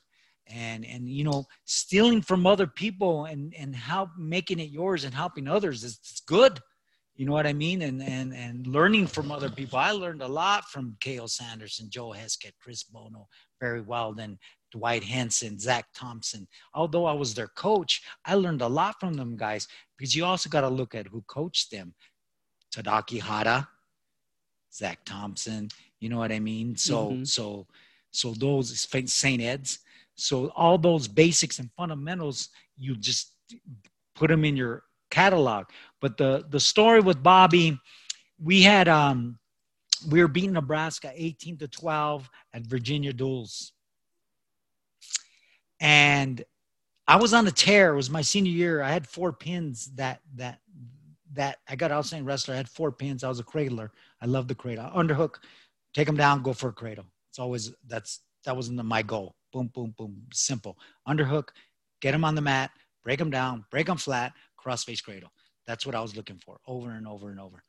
[0.48, 5.14] And and you know, stealing from other people and and help making it yours and
[5.14, 6.58] helping others is good.
[7.14, 7.82] You know what I mean?
[7.82, 9.78] And and and learning from other people.
[9.78, 13.28] I learned a lot from Cael Sanderson, Joe Heskett, Chris Bono,
[13.60, 14.38] Barry Weldon,
[14.70, 16.48] Dwight Hinson, Zach Thompson.
[16.74, 20.48] Although I was their coach, I learned a lot from them guys because you also
[20.48, 21.94] got to look at who coached them.
[22.74, 23.68] Tadaki Hara,
[24.72, 25.68] Zach Thompson.
[26.00, 26.76] You know what I mean?
[26.76, 27.24] So mm-hmm.
[27.24, 27.66] so
[28.10, 29.42] so those St.
[29.42, 29.80] Ed's.
[30.14, 33.32] So all those basics and fundamentals, you just
[34.14, 35.66] put them in your catalog.
[36.02, 37.78] But the the story with Bobby,
[38.38, 39.38] we had um
[40.10, 43.70] we were beating Nebraska 18 to 12 at Virginia Duals.
[45.80, 46.44] And
[47.06, 47.92] I was on a tear.
[47.92, 48.82] It was my senior year.
[48.82, 50.58] I had four pins that that
[51.34, 52.54] that I got outstanding wrestler.
[52.54, 53.24] I had four pins.
[53.24, 53.92] I was a cradler.
[54.20, 54.90] I love the cradle.
[54.94, 55.36] Underhook,
[55.94, 57.06] take them down, go for a cradle.
[57.30, 59.36] It's always that's that was my goal.
[59.52, 60.22] Boom, boom, boom.
[60.32, 60.76] Simple.
[61.08, 61.48] Underhook,
[62.00, 62.72] get them on the mat,
[63.04, 65.30] break them down, break them flat, crossface cradle.
[65.66, 67.62] That's what I was looking for over and over and over.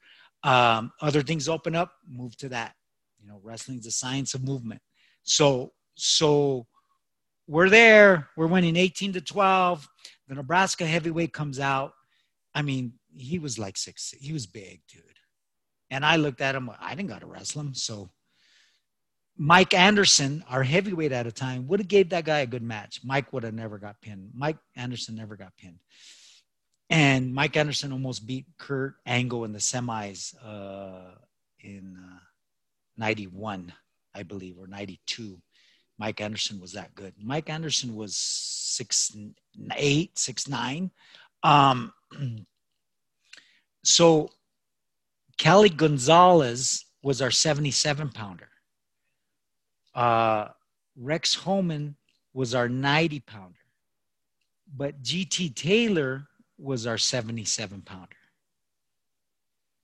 [0.43, 2.73] Um, other things open up, move to that.
[3.21, 4.81] You know, wrestling's a science of movement.
[5.23, 6.67] So, so
[7.47, 8.29] we're there.
[8.35, 9.87] We're winning 18 to 12.
[10.27, 11.93] The Nebraska heavyweight comes out.
[12.53, 14.13] I mean, he was like six.
[14.19, 15.03] He was big, dude.
[15.89, 16.69] And I looked at him.
[16.79, 17.73] I didn't got to wrestle him.
[17.73, 18.09] So
[19.37, 23.01] Mike Anderson, our heavyweight at a time, would have gave that guy a good match.
[23.03, 24.31] Mike would have never got pinned.
[24.33, 25.79] Mike Anderson never got pinned.
[26.93, 31.15] And Mike Anderson almost beat Kurt Angle in the semis uh,
[31.59, 32.19] in uh,
[32.97, 33.73] 91,
[34.13, 35.41] I believe, or 92.
[35.97, 37.15] Mike Anderson was that good.
[37.19, 39.11] Mike Anderson was six
[39.75, 40.91] eight, six nine.
[41.41, 41.91] Um,
[43.83, 44.29] so
[45.39, 48.49] Kelly Gonzalez was our 77 pounder.
[49.95, 50.49] Uh,
[50.95, 51.95] Rex Homan
[52.35, 53.57] was our 90 pounder.
[54.75, 56.27] But GT Taylor
[56.63, 58.07] was our 77 pounder.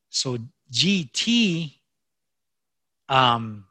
[0.10, 0.38] So
[0.72, 1.74] GT
[3.08, 3.66] um,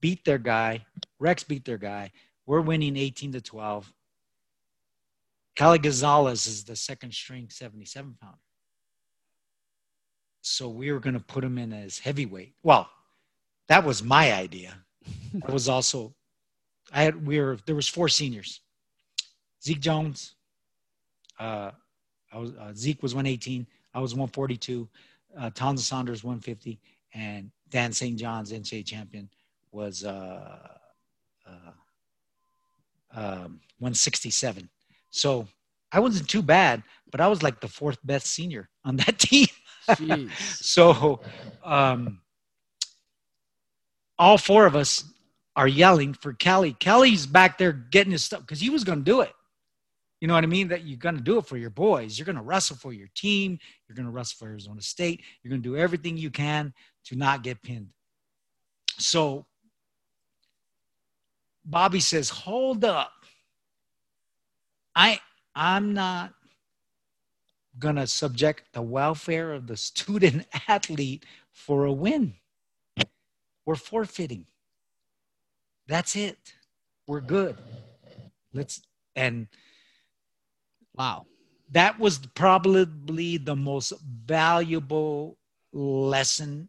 [0.00, 0.84] beat their guy.
[1.18, 2.12] Rex beat their guy.
[2.46, 3.92] We're winning 18 to 12.
[5.54, 8.38] Cali Gonzalez is the second string 77 pounder.
[10.42, 12.54] So we were going to put him in as heavyweight.
[12.62, 12.88] Well,
[13.68, 14.74] that was my idea.
[15.34, 16.14] it was also,
[16.92, 18.60] I had, we were, there was four seniors.
[19.62, 20.34] Zeke Jones,
[21.38, 21.72] uh,
[22.32, 23.66] I was uh, Zeke was 118.
[23.94, 24.88] I was 142.
[25.38, 26.80] Uh, Townsend Saunders 150,
[27.14, 28.18] and Dan St.
[28.18, 29.28] John's NCAA champion
[29.70, 30.58] was uh,
[31.46, 31.70] uh,
[33.14, 34.68] um, 167.
[35.10, 35.46] So
[35.92, 39.46] I wasn't too bad, but I was like the fourth best senior on that team.
[40.38, 41.20] so
[41.64, 42.20] um,
[44.18, 45.04] all four of us
[45.56, 46.74] are yelling for Kelly.
[46.78, 49.32] Kelly's back there getting his stuff because he was going to do it.
[50.20, 50.68] You know what I mean?
[50.68, 52.18] That you're going to do it for your boys.
[52.18, 53.58] You're going to wrestle for your team.
[53.88, 55.22] You're going to wrestle for Arizona State.
[55.42, 56.74] You're going to do everything you can
[57.06, 57.88] to not get pinned.
[58.98, 59.46] So
[61.64, 63.12] Bobby says, "Hold up.
[64.94, 65.20] I
[65.54, 66.34] I'm not
[67.78, 72.34] going to subject the welfare of the student athlete for a win.
[73.64, 74.46] We're forfeiting.
[75.86, 76.54] That's it.
[77.06, 77.56] We're good.
[78.52, 78.82] Let's
[79.16, 79.48] and
[81.00, 81.24] Wow.
[81.70, 85.38] That was probably the most valuable
[85.72, 86.68] lesson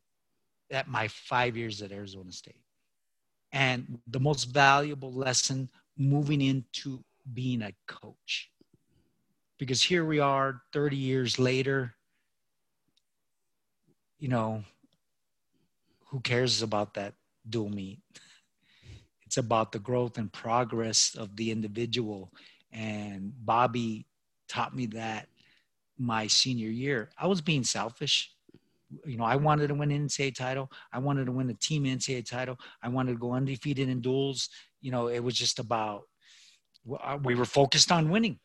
[0.71, 2.63] at my five years at Arizona State.
[3.51, 5.67] And the most valuable lesson
[5.97, 8.49] moving into being a coach.
[9.59, 11.93] Because here we are 30 years later,
[14.17, 14.63] you know,
[16.05, 17.15] who cares about that
[17.49, 17.99] dual meet?
[19.25, 22.31] It's about the growth and progress of the individual.
[22.71, 24.05] And Bobby
[24.51, 25.27] taught me that
[25.97, 27.09] my senior year.
[27.17, 28.33] I was being selfish.
[29.05, 30.69] You know, I wanted to win an NCAA title.
[30.91, 32.59] I wanted to win a team NCAA title.
[32.83, 34.49] I wanted to go undefeated in duals.
[34.81, 36.03] You know, it was just about,
[37.01, 38.39] uh, we were focused on winning.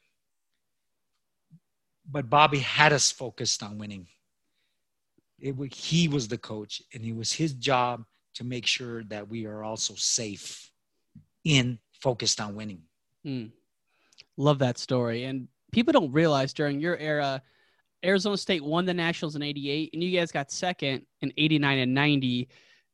[2.09, 4.07] But Bobby had us focused on winning.
[5.41, 9.47] It, he was the coach, and it was his job to make sure that we
[9.47, 10.71] are also safe
[11.45, 12.83] in focused on winning.
[13.27, 13.51] Mm.
[14.37, 15.25] Love that story.
[15.25, 17.43] And people don't realize during your era,
[18.03, 21.93] Arizona State won the Nationals in 88, and you guys got second in 89 and
[21.93, 22.49] 90.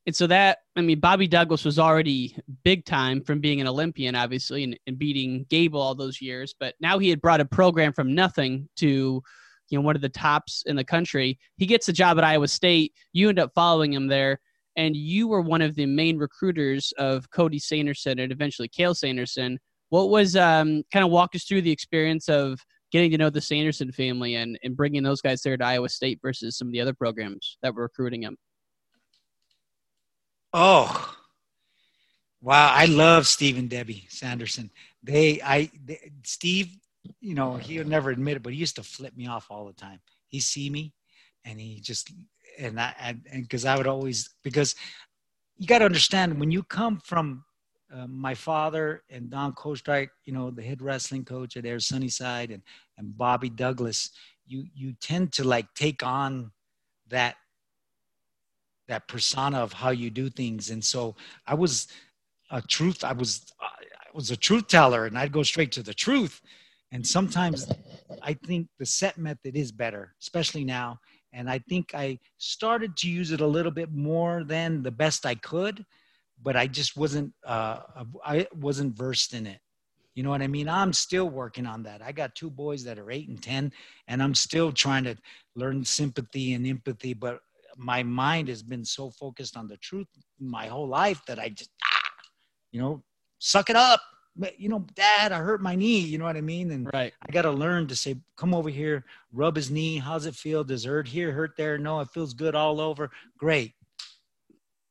[0.07, 4.17] And so that, I mean, Bobby Douglas was already big time from being an Olympian,
[4.17, 6.57] obviously, and, and beating Gable all those years.
[6.59, 9.23] But now he had brought a program from nothing to,
[9.69, 11.39] you know, one of the tops in the country.
[11.59, 12.95] He gets a job at Iowa State.
[13.13, 14.41] You end up following him there,
[14.75, 19.61] and you were one of the main recruiters of Cody Sanderson and eventually Cael Sanderson.
[19.91, 22.59] What was um, kind of walk us through the experience of
[22.93, 26.21] getting to know the Sanderson family and, and bringing those guys there to Iowa State
[26.23, 28.37] versus some of the other programs that were recruiting him?
[30.53, 31.15] Oh,
[32.43, 32.71] wow!
[32.71, 34.71] I love Steve and Debbie Sanderson.
[35.03, 36.77] They, I, they, Steve,
[37.21, 39.73] you know, he'll never admit it, but he used to flip me off all the
[39.73, 40.01] time.
[40.29, 40.93] He see me,
[41.47, 42.13] and he just,
[42.59, 44.75] and I, and because I would always because
[45.57, 47.45] you got to understand when you come from
[47.95, 52.51] uh, my father and Don Kostreich, you know, the head wrestling coach at Air Sunnyside,
[52.51, 52.63] and
[52.99, 54.11] and Bobby Douglas,
[54.47, 56.51] you you tend to like take on
[57.09, 57.37] that
[58.89, 60.71] that persona of how you do things.
[60.71, 61.89] And so I was
[62.51, 63.05] a truth.
[63.05, 66.41] I was I was a truth teller, and I'd go straight to the truth.
[66.93, 67.71] And sometimes
[68.23, 71.01] I think the set method is better, especially now.
[71.33, 75.25] And I think I started to use it a little bit more than the best
[75.25, 75.87] I could,
[76.43, 77.81] but I just wasn't uh,
[78.25, 79.61] I wasn't versed in it.
[80.15, 80.69] You know what I mean?
[80.69, 82.03] I'm still working on that.
[82.03, 83.73] I got two boys that are eight and 10,
[84.09, 85.17] and I'm still trying to
[85.57, 87.15] learn sympathy and empathy.
[87.15, 87.41] But
[87.79, 90.07] my mind has been so focused on the truth
[90.39, 92.11] my whole life that I just, ah,
[92.73, 93.03] you know,
[93.39, 94.03] suck it up.
[94.57, 96.01] You know, dad, I hurt my knee.
[96.01, 96.71] You know what I mean?
[96.73, 97.13] And right.
[97.27, 99.99] I got to learn to say, come over here, rub his knee.
[99.99, 100.65] How's it feel?
[100.65, 101.79] Does it hurt here, hurt there?
[101.79, 103.11] No, it feels good all over.
[103.39, 103.75] Great.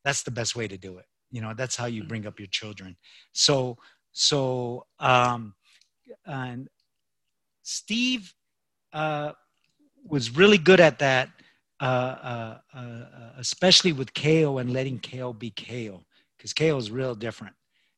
[0.04, 1.06] That's the best way to do it.
[1.32, 2.96] You know, that's how you bring up your children.
[3.32, 3.78] So,
[4.12, 5.54] so, um,
[6.24, 6.68] and
[7.62, 8.32] Steve,
[8.92, 9.32] uh,
[10.04, 11.30] was really good at that
[11.80, 13.04] uh, uh, uh,
[13.38, 16.04] especially with Cael and letting Cael be Cael
[16.36, 17.54] because Cael is real different.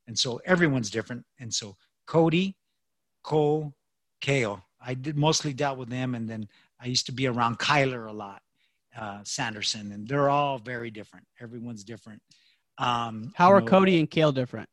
[0.07, 1.25] And so everyone's different.
[1.39, 2.57] And so Cody,
[3.23, 3.75] Cole,
[4.23, 6.15] Cael I did mostly dealt with them.
[6.15, 6.49] And then
[6.81, 8.43] I used to be around Kyler a lot,
[8.99, 11.27] uh, Sanderson, and they're all very different.
[11.41, 12.21] Everyone's different.
[12.79, 14.69] Um, How are know, Cody and Cael different?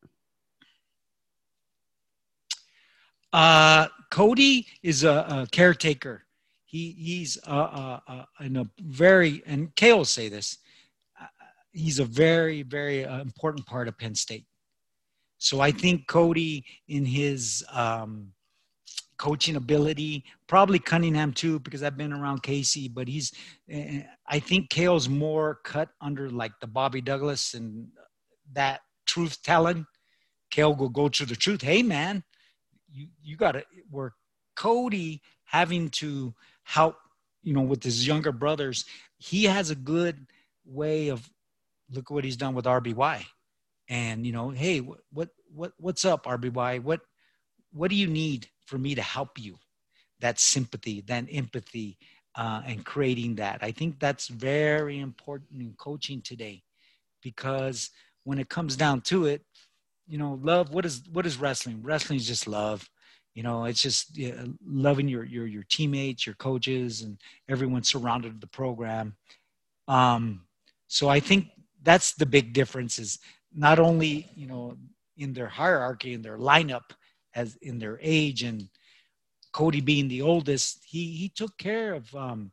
[3.33, 6.25] Uh, Cody is a, a caretaker
[6.71, 10.57] he he's uh, uh, uh, in a very and Cael will say this.
[11.21, 11.25] Uh,
[11.73, 14.45] he's a very very uh, important part of Penn State.
[15.37, 18.31] So I think Cody in his um,
[19.21, 22.87] coaching ability, probably Cunningham too, because I've been around Casey.
[22.87, 23.31] But he's,
[23.73, 27.87] uh, I think Cael's more cut under like the Bobby Douglas and
[28.53, 29.85] that truth telling.
[30.51, 31.61] Cael will go to the truth.
[31.61, 32.23] Hey man,
[32.91, 34.13] you you got to work.
[34.55, 36.95] Cody having to help
[37.43, 38.85] you know with his younger brothers
[39.17, 40.27] he has a good
[40.65, 41.29] way of
[41.91, 43.23] look what he's done with rby
[43.89, 47.01] and you know hey what what what's up rby what
[47.73, 49.57] what do you need for me to help you.
[50.21, 51.97] That sympathy that empathy
[52.35, 53.59] uh, and creating that.
[53.61, 56.63] I think that's very important in coaching today
[57.21, 57.89] because
[58.23, 59.41] when it comes down to it
[60.07, 61.81] you know love what is what is wrestling?
[61.83, 62.89] Wrestling is just love.
[63.35, 67.17] You know it's just yeah, loving your your your teammates your coaches and
[67.49, 69.15] everyone surrounded the program.
[69.87, 70.45] Um,
[70.91, 71.47] so i think
[71.83, 73.17] that's the big difference is
[73.55, 74.77] not only you know
[75.17, 76.87] in their hierarchy in their lineup
[77.35, 78.67] as in their age and
[79.53, 82.51] cody being the oldest he he took care of um,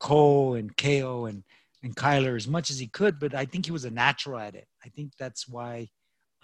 [0.00, 1.42] cole and ko and
[1.82, 4.54] and kyler as much as he could but i think he was a natural at
[4.54, 5.88] it i think that's why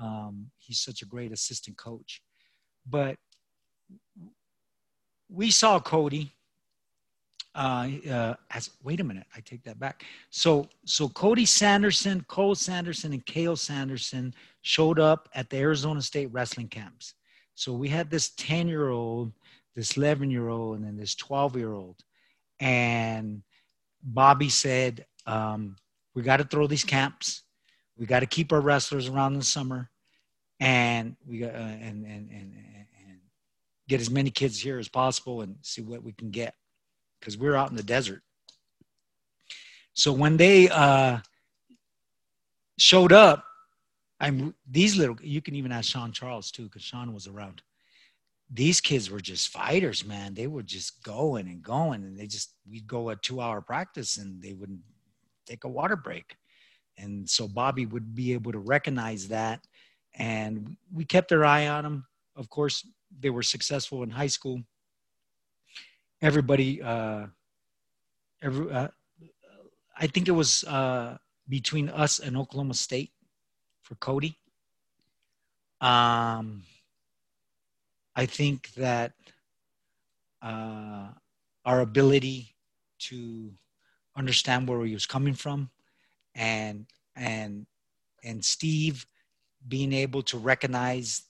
[0.00, 2.22] um, he's such a great assistant coach
[2.88, 3.16] but
[5.32, 6.32] we saw Cody.
[7.54, 10.04] Uh, uh, as wait a minute, I take that back.
[10.30, 16.32] So so Cody Sanderson, Cole Sanderson, and Cael Sanderson showed up at the Arizona State
[16.32, 17.14] wrestling camps.
[17.62, 19.30] So we had this 10 year old,
[19.76, 21.94] this 11 year old, and then this 12 year old.
[22.58, 23.44] And
[24.02, 25.76] Bobby said, um,
[26.12, 27.44] We got to throw these camps.
[27.96, 29.90] We got to keep our wrestlers around in the summer.
[30.58, 32.52] And we got, uh, and, and, and,
[33.88, 36.54] get as many kids here as possible and see what we can get
[37.20, 38.22] because we're out in the desert.
[39.92, 41.18] So when they uh,
[42.78, 43.44] showed up,
[44.22, 45.16] I'm these little.
[45.20, 47.60] You can even ask Sean Charles too, because Sean was around.
[48.48, 50.34] These kids were just fighters, man.
[50.34, 54.40] They were just going and going, and they just we'd go a two-hour practice, and
[54.40, 54.78] they wouldn't
[55.44, 56.36] take a water break,
[56.96, 59.66] and so Bobby would be able to recognize that,
[60.14, 62.06] and we kept our eye on them.
[62.36, 62.86] Of course,
[63.18, 64.62] they were successful in high school.
[66.20, 67.26] Everybody, uh,
[68.40, 68.88] every, uh,
[69.98, 71.18] I think it was uh,
[71.48, 73.10] between us and Oklahoma State
[73.82, 74.36] for Cody.
[75.80, 76.62] Um,
[78.14, 79.12] I think that
[80.42, 81.08] uh,
[81.64, 82.54] our ability
[83.00, 83.52] to
[84.16, 85.70] understand where he was coming from,
[86.34, 87.66] and and
[88.24, 89.06] and Steve
[89.66, 91.22] being able to recognize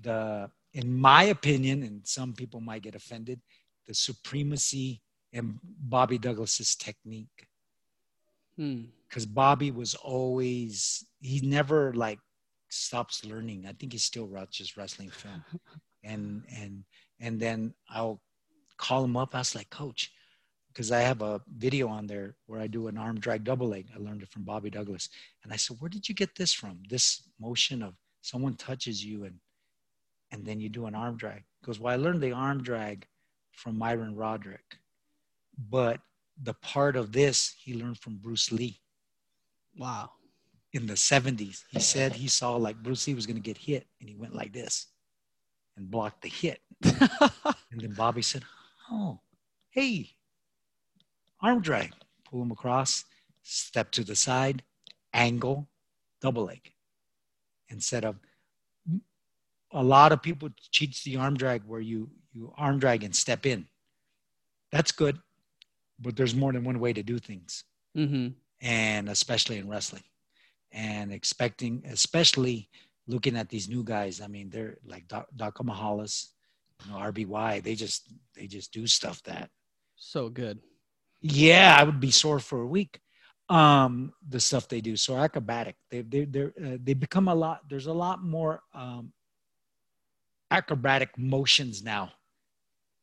[0.00, 3.40] the, in my opinion, and some people might get offended,
[3.86, 5.00] the supremacy
[5.32, 7.48] in Bobby Douglas's technique.
[8.56, 9.32] Because Hmm.
[9.34, 12.18] Bobby was always, he never like
[12.68, 13.64] stops learning.
[13.66, 15.44] I think he still watches wrestling film.
[16.04, 16.84] and and
[17.20, 18.20] and then I'll
[18.76, 19.34] call him up.
[19.34, 20.10] I was like, Coach,
[20.68, 23.86] because I have a video on there where I do an arm drag double leg.
[23.94, 25.08] I learned it from Bobby Douglas.
[25.44, 26.80] And I said, Where did you get this from?
[26.90, 29.36] This motion of someone touches you and
[30.32, 31.44] and then you do an arm drag.
[31.60, 33.06] He goes, Well, I learned the arm drag
[33.52, 34.78] from Myron Roderick.
[35.70, 36.00] But
[36.42, 38.80] the part of this he learned from Bruce Lee
[39.76, 40.10] Wow.
[40.72, 41.64] In the 70s.
[41.70, 44.34] He said he saw like Bruce Lee was going to get hit and he went
[44.34, 44.86] like this
[45.76, 46.60] and blocked the hit.
[46.82, 48.42] and then Bobby said,
[48.90, 49.20] Oh,
[49.70, 50.10] hey,
[51.40, 51.92] arm drag.
[52.24, 53.04] Pull him across,
[53.42, 54.62] step to the side,
[55.12, 55.68] angle,
[56.20, 56.72] double leg.
[57.68, 58.16] Instead of
[59.72, 63.44] a lot of people teach the arm drag where you you arm drag and step
[63.46, 63.66] in.
[64.70, 65.18] That's good,
[66.00, 67.64] but there's more than one way to do things
[67.96, 68.28] Mm-hmm.
[68.62, 70.02] and especially in wrestling
[70.72, 72.68] and expecting especially
[73.06, 74.20] looking at these new guys.
[74.20, 75.28] I mean they're like Doc-.
[75.64, 76.28] Mahalis,
[76.84, 79.50] you know rby they just they just do stuff that
[79.96, 80.58] So good.
[81.20, 83.00] yeah i would be sore for a week
[83.48, 84.96] um the stuff they do.
[84.96, 89.12] So acrobatic they they they're, uh, they become a lot there's a lot more um
[90.50, 92.12] acrobatic motions now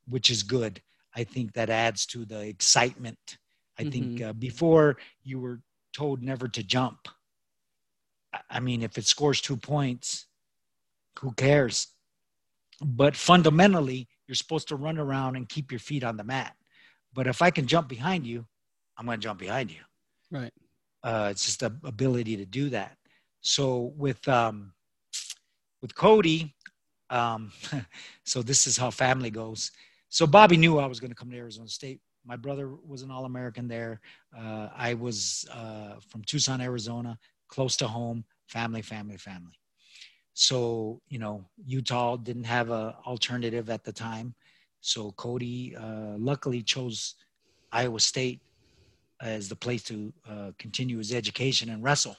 [0.08, 0.82] which is good.
[1.16, 3.38] I think that adds to the excitement.
[3.78, 5.62] I think uh, before you were
[5.94, 7.08] told never to jump
[8.50, 10.26] I- mean if it scores two points
[11.20, 11.88] who cares
[12.82, 16.56] but fundamentally you're supposed to run around and keep your feet on the mat
[17.14, 18.46] but if i can jump behind you
[18.98, 19.82] i'm going to jump behind you
[20.32, 20.54] Right.
[21.04, 22.96] uh, it's just the ability to do that.
[23.42, 24.74] So with um,
[25.82, 26.54] with Cody,
[27.10, 27.52] um,
[28.26, 29.72] so this is how family goes.
[30.10, 32.00] So Bobby knew I was going to come to Arizona State.
[32.26, 34.02] My brother was an All-American there.
[34.38, 38.24] Uh, I was uh, from Tucson, Arizona, close to home.
[38.50, 39.60] Family, family, family.
[40.34, 44.34] So you know, Utah didn't have a alternative at the time.
[44.82, 47.16] So Cody uh, luckily chose
[47.72, 48.42] Iowa State
[49.22, 52.16] as the place to uh, continue his education and wrestle.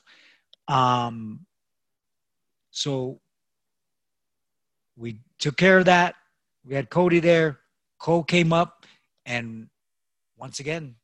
[0.69, 1.47] Um,
[2.71, 3.21] so
[4.97, 6.15] we took care of that.
[6.65, 7.59] We had Cody there.
[7.99, 8.87] Cole came up,
[9.27, 9.69] and
[10.37, 10.95] once again,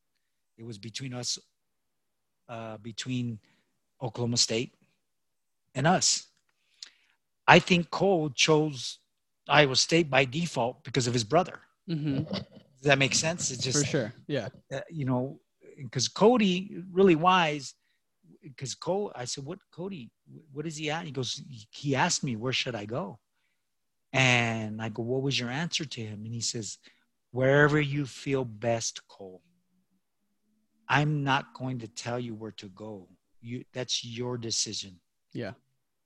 [0.56, 1.38] it was between us,
[2.48, 3.38] uh, between
[4.00, 4.72] Oklahoma State
[5.76, 6.26] and us.
[7.46, 8.98] I think Cole chose
[9.48, 11.60] Iowa State by default because of his brother.
[11.88, 12.24] Mm-hmm.
[12.24, 13.52] Does that make sense?
[13.52, 14.14] It's just For sure.
[14.26, 14.48] Yeah.
[14.72, 15.38] uh, you know,
[15.76, 17.74] because Cody really wise.
[18.42, 20.10] Because Cole, I said, "What Cody?
[20.52, 23.18] What is he at?" He goes, "He asked me where should I go,"
[24.12, 26.78] and I go, "What was your answer to him?" And he says,
[27.32, 29.42] "Wherever you feel best, Cole.
[30.88, 33.08] I'm not going to tell you where to go.
[33.40, 35.00] You that's your decision."
[35.32, 35.52] Yeah.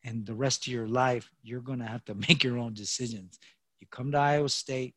[0.04, 3.38] And the rest of your life, you're going to have to make your own decisions.
[3.80, 4.94] You come to Iowa State,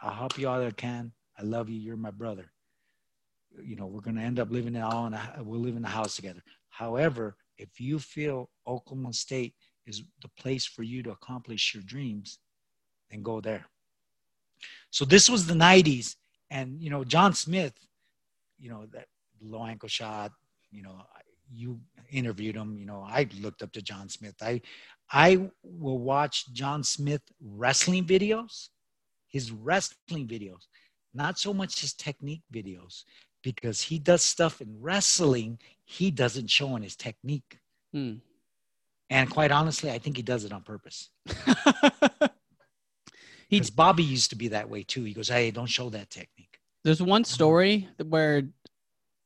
[0.00, 1.12] I'll help you all that I can.
[1.38, 1.78] I love you.
[1.78, 2.50] You're my brother.
[3.62, 5.84] You know, we're going to end up living in all in a, we'll live in
[5.84, 6.42] a house together.
[6.70, 9.54] However, if you feel Oklahoma State
[9.86, 12.38] is the place for you to accomplish your dreams,
[13.10, 13.66] then go there.
[14.90, 16.16] So this was the 90s.
[16.50, 17.74] And, you know, John Smith,
[18.58, 19.06] you know, that
[19.40, 20.32] low ankle shot,
[20.70, 21.02] you know,
[21.54, 21.80] you
[22.10, 24.34] interviewed him you know i looked up to john smith.
[24.42, 24.60] I
[25.10, 28.68] i will watch john smith wrestling videos
[29.28, 30.66] his wrestling videos
[31.14, 33.04] not so much his technique videos
[33.42, 37.58] because he does stuff in wrestling he doesn't show in his technique.
[37.92, 38.14] Hmm.
[39.10, 41.10] and quite honestly i think he does it on purpose.
[43.48, 45.04] He- because bobby used to be that way too.
[45.04, 46.58] He goes hey don't show that technique.
[46.84, 48.42] There's one story where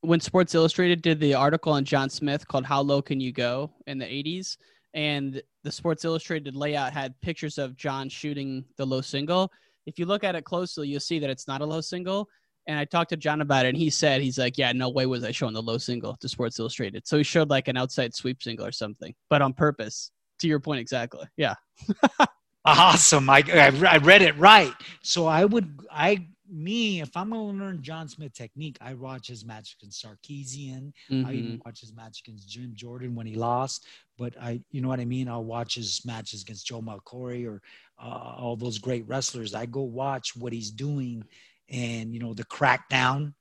[0.07, 3.73] when Sports Illustrated did the article on John Smith called How Low Can You Go
[3.89, 4.57] in the 80s,
[4.95, 9.51] and the Sports Illustrated layout had pictures of John shooting the low single.
[9.85, 12.29] If you look at it closely, you'll see that it's not a low single.
[12.69, 15.07] And I talked to John about it, and he said, he's like, yeah, no way
[15.07, 17.07] was I showing the low single to Sports Illustrated.
[17.07, 20.13] So he showed like an outside sweep single or something, but on purpose.
[20.41, 21.27] To your point exactly.
[21.37, 21.55] Yeah.
[22.69, 23.31] Awesome.
[23.31, 24.73] I, I, I read it right.
[25.01, 29.44] So I would, I me, if I'm gonna learn John Smith technique, I watch his
[29.44, 30.92] match against Sarkisyan.
[31.22, 31.32] I Mm-hmm.
[31.34, 33.86] even watch his match against Jim Jordan when he lost.
[34.18, 35.28] But I, you know what I mean.
[35.28, 37.62] I'll watch his matches against Joe Melchiore or
[38.03, 39.55] uh, all those great wrestlers.
[39.55, 41.24] I go watch what he's doing,
[41.68, 43.34] and you know the crackdown,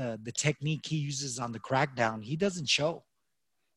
[0.00, 2.22] uh, the technique he uses on the crackdown.
[2.22, 3.04] He doesn't show.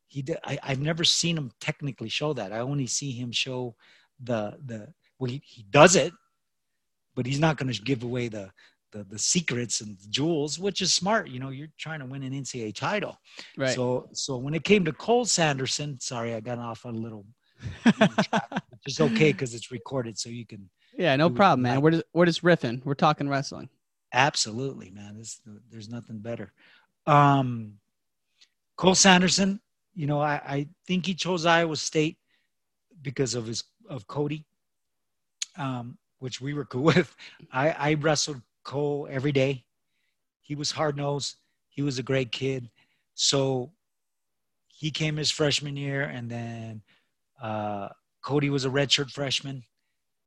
[0.08, 2.54] He, I've never seen him technically show that.
[2.54, 3.76] I only see him show
[4.22, 6.14] the the well, he, he does it,
[7.16, 8.52] but he's not going to give away the,
[8.94, 11.28] the the secrets and jewels, which is smart.
[11.30, 13.18] You know, you're trying to win an NCAA title.
[13.58, 13.76] Right.
[13.76, 17.26] So so when it came to Cole Sanderson, sorry, I got off on a little.
[17.86, 21.82] which is okay because it's recorded, so you can Yeah, no problem, man.
[21.82, 22.84] We're just, we're just riffing.
[22.84, 23.70] We're talking wrestling.
[24.14, 25.18] Absolutely, man.
[25.18, 25.40] This,
[25.72, 26.52] there's nothing better.
[27.08, 27.76] Um,
[28.76, 29.62] Cole Sanderson,
[29.96, 32.18] you know, I, I think he chose Iowa State
[33.02, 34.46] because of his of Cody,
[35.58, 37.16] um, which we were cool with.
[37.52, 39.66] I, I wrestled Cole every day.
[40.42, 41.36] He was hard nosed.
[41.70, 42.70] He was a great kid.
[43.16, 43.72] So
[44.68, 46.82] he came his freshman year, and then
[47.42, 47.90] uh,
[48.22, 49.64] Cody was a redshirt freshman.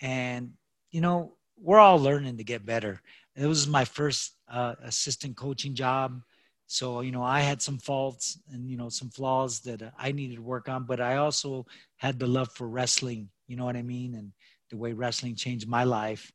[0.01, 0.53] And
[0.91, 3.01] you know, we're all learning to get better.
[3.35, 6.23] It was my first uh, assistant coaching job.
[6.67, 10.37] So, you know, I had some faults and, you know, some flaws that I needed
[10.37, 11.67] to work on, but I also
[11.97, 14.15] had the love for wrestling, you know what I mean?
[14.15, 14.33] And
[14.71, 16.33] the way wrestling changed my life.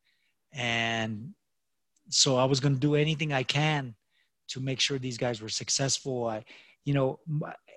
[0.54, 1.34] And
[2.14, 3.96] so I was going to do anything I can
[4.50, 6.28] to make sure these guys were successful.
[6.28, 6.44] I,
[6.84, 7.20] you know,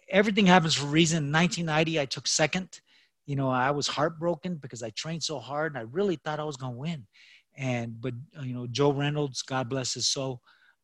[0.08, 1.24] everything happens for a reason.
[1.26, 2.80] In 1990, I took second.
[3.26, 6.44] You know, I was heartbroken because I trained so hard and I really thought I
[6.44, 7.06] was going to win.
[7.56, 10.40] And, but, uh, you know, Joe Reynolds, God bless his soul,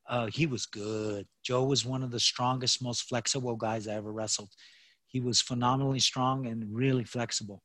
[0.08, 1.26] uh, he was good.
[1.42, 4.50] Joe was one of the strongest, most flexible guys I ever wrestled.
[5.06, 7.62] He was phenomenally strong and really flexible.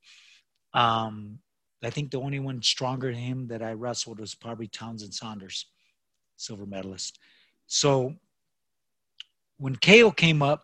[0.74, 1.40] Um,
[1.84, 5.68] I think the only one stronger than him that I wrestled was probably Townsend Saunders,
[6.38, 7.20] silver medalist.
[7.68, 8.16] So
[9.58, 10.64] when KO came up,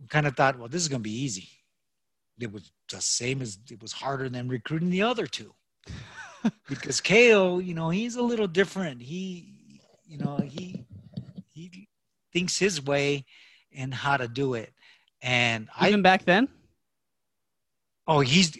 [0.00, 1.48] we kind of thought, well, this is going to be easy.
[2.38, 5.54] It was the same as it was harder than recruiting the other two
[6.68, 9.02] because KO, you know, he's a little different.
[9.02, 10.84] He, you know, he
[11.52, 11.88] he
[12.32, 13.24] thinks his way
[13.74, 14.72] and how to do it.
[15.20, 16.48] And I Even back then?
[18.06, 18.56] Oh, he's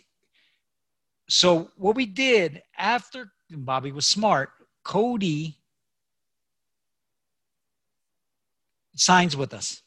[1.29, 4.51] so what we did after Bobby was smart,
[4.83, 5.57] Cody
[8.95, 9.83] signs with us.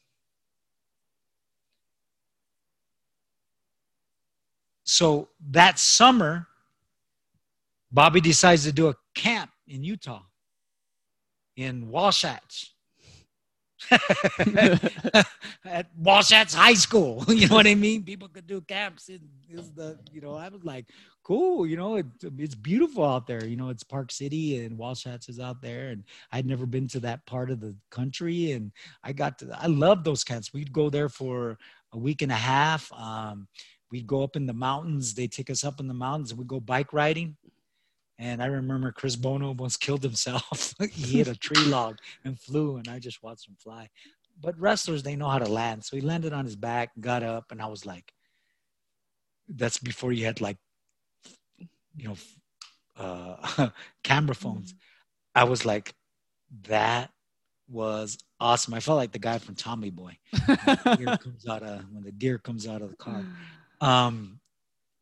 [4.83, 6.47] So that summer,
[7.91, 10.23] Bobby decides to do a camp in Utah,
[11.55, 12.73] in Wasatch.
[15.65, 17.25] at Wasatch High School.
[17.41, 18.03] You know what I mean?
[18.03, 19.19] People could do camps in
[19.49, 20.85] is the you know, I was like,
[21.23, 22.05] cool, you know, it,
[22.37, 23.45] it's beautiful out there.
[23.45, 25.89] You know, it's Park City and Wasatch is out there.
[25.89, 28.51] And I'd never been to that part of the country.
[28.51, 28.71] And
[29.03, 30.53] I got to I love those camps.
[30.53, 31.57] We'd go there for
[31.93, 32.91] a week and a half.
[32.93, 33.47] Um,
[33.91, 35.13] we'd go up in the mountains.
[35.13, 37.37] They take us up in the mountains and we'd go bike riding.
[38.19, 40.75] And I remember Chris Bono almost killed himself.
[40.91, 43.89] he hit a tree log and flew, and I just watched him fly.
[44.39, 45.83] But wrestlers, they know how to land.
[45.83, 48.13] So he landed on his back, got up, and I was like,
[49.47, 50.57] that's before you had like,
[51.97, 52.15] you know,
[52.97, 53.69] uh,
[54.03, 54.73] camera phones.
[55.33, 55.93] I was like,
[56.67, 57.11] that
[57.69, 58.73] was awesome.
[58.73, 62.03] I felt like the guy from Tommy Boy when the deer comes out of when
[62.03, 63.25] the deer comes out of the car.
[63.79, 64.40] Um,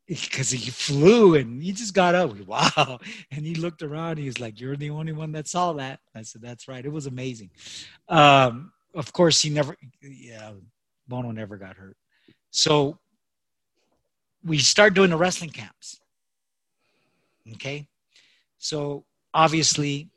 [0.10, 2.30] because he flew and he just got up.
[2.48, 3.00] Wow.
[3.32, 4.18] And he looked around.
[4.18, 6.00] He was like, You're the only one that saw that.
[6.16, 6.84] I said, That's right.
[6.84, 7.52] It was amazing.
[8.08, 10.52] Um, of course, he never, yeah,
[11.08, 11.96] Bono never got hurt.
[12.50, 12.98] So
[14.44, 16.00] we start doing the wrestling camps.
[17.54, 17.88] Okay.
[18.58, 20.10] So obviously,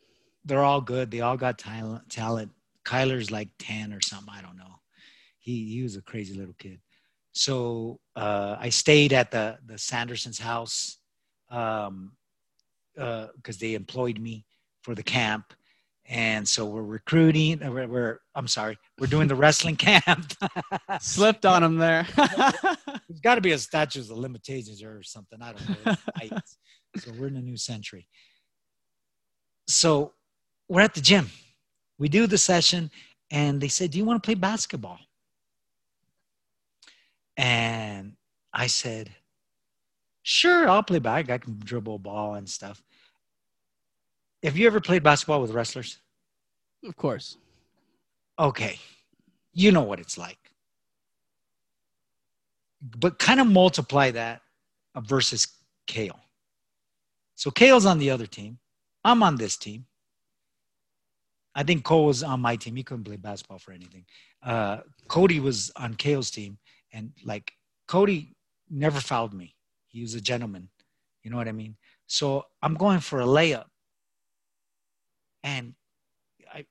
[0.45, 1.11] they're all good.
[1.11, 2.09] They all got talent.
[2.09, 2.51] talent.
[2.85, 4.33] Kyler's like 10 or something.
[4.35, 4.81] I don't know.
[5.39, 6.81] He, he was a crazy little kid
[7.33, 10.99] so uh, I stayed at the the Sanderson's house
[11.51, 12.13] um,
[12.95, 14.45] because they employed me
[14.83, 15.55] for the camp,
[16.07, 17.63] and so we're recruiting.
[17.63, 20.33] uh, We're, we're I'm sorry, we're doing the wrestling camp.
[21.01, 22.07] Slipped on him there.
[22.17, 25.41] There's got to be a statute of limitations or something.
[25.43, 26.39] I don't know.
[26.99, 28.07] So we're in a new century.
[29.67, 30.13] So
[30.69, 31.31] we're at the gym.
[31.99, 32.91] We do the session,
[33.31, 34.99] and they said, "Do you want to play basketball?"
[37.37, 38.15] And
[38.53, 39.11] I said,
[40.23, 41.31] sure, I'll play back.
[41.31, 42.83] I can dribble a ball and stuff.
[44.43, 45.99] Have you ever played basketball with wrestlers?
[46.85, 47.37] of course.
[48.39, 48.79] Okay.
[49.53, 50.39] You know what it's like.
[52.99, 54.43] But kind of multiply that
[54.97, 55.47] versus
[55.87, 56.19] Cael.
[57.37, 58.59] So Cael's on the other team.
[59.05, 59.87] I'm on this team.
[61.55, 62.77] I think Cole was on my team.
[62.77, 64.05] He couldn't play basketball for anything.
[64.43, 64.79] Uh,
[65.09, 66.59] Cody was on Cael's team,
[66.93, 67.53] and like
[67.87, 68.35] Cody
[68.71, 69.55] never fouled me.
[69.89, 70.69] He was a gentleman.
[71.23, 71.77] You know what I mean?
[72.07, 73.67] So I'm going for a layup,
[75.43, 75.75] and
[76.53, 76.67] I,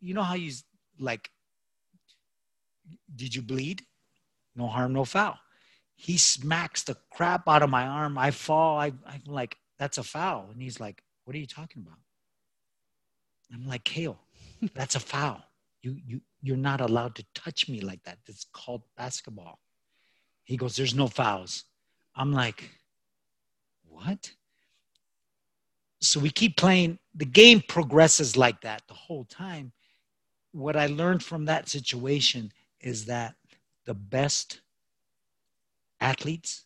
[0.00, 0.52] you know how you
[0.98, 1.30] like.
[3.14, 3.82] Did you bleed?
[4.54, 5.38] No harm, no foul.
[5.94, 8.18] He smacks the crap out of my arm.
[8.18, 8.78] I fall.
[8.78, 11.98] I, I'm like, that's a foul, and he's like, "What are you talking about?"
[13.52, 14.16] I'm like, Cael,
[14.74, 15.42] that's a foul.
[15.86, 18.18] You you you're not allowed to touch me like that.
[18.26, 19.60] It's called basketball.
[20.42, 21.64] He goes, There's no fouls.
[22.16, 22.70] I'm like,
[23.88, 24.32] What?
[26.00, 26.98] So we keep playing.
[27.14, 29.72] The game progresses like that the whole time.
[30.50, 33.36] What I learned from that situation is that
[33.84, 34.62] the best
[36.00, 36.64] athletes,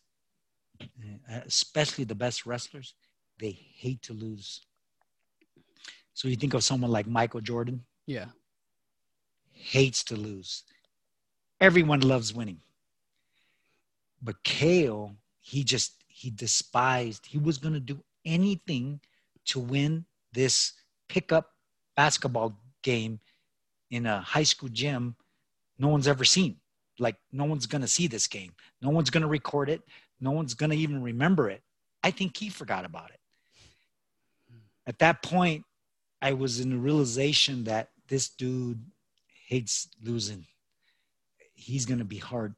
[0.81, 2.95] uh, especially the best wrestlers,
[3.39, 4.65] they hate to lose.
[6.15, 7.85] So you think of someone like Michael Jordan.
[8.07, 8.25] Yeah.
[9.61, 10.63] Hates to lose.
[11.59, 12.61] Everyone loves winning.
[14.21, 17.25] But Cael, he just he despised.
[17.25, 18.99] He was going to do anything
[19.45, 20.73] to win this
[21.07, 21.51] pickup
[21.95, 23.19] basketball game
[23.89, 25.15] in a high school gym
[25.81, 26.57] no one's ever seen.
[26.99, 28.53] Like no one's going to see this game.
[28.81, 29.81] No one's going to record it.
[30.19, 31.63] No one's going to even remember it.
[32.03, 33.19] I think he forgot about it.
[34.85, 35.63] At that point,
[36.21, 38.83] I was in the realization that this dude
[39.51, 40.45] hates losing.
[41.53, 42.55] He's going to be hard,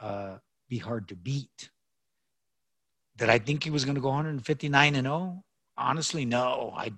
[0.00, 0.36] uh,
[0.68, 1.70] be hard to beat.
[3.16, 5.42] Did I think he was going to go 159 and 0?
[5.76, 6.72] Honestly, no.
[6.76, 6.92] I,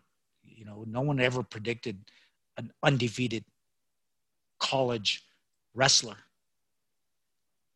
[0.45, 1.97] you know, no one ever predicted
[2.59, 3.43] an undefeated
[4.59, 5.25] college
[5.75, 6.19] wrestler.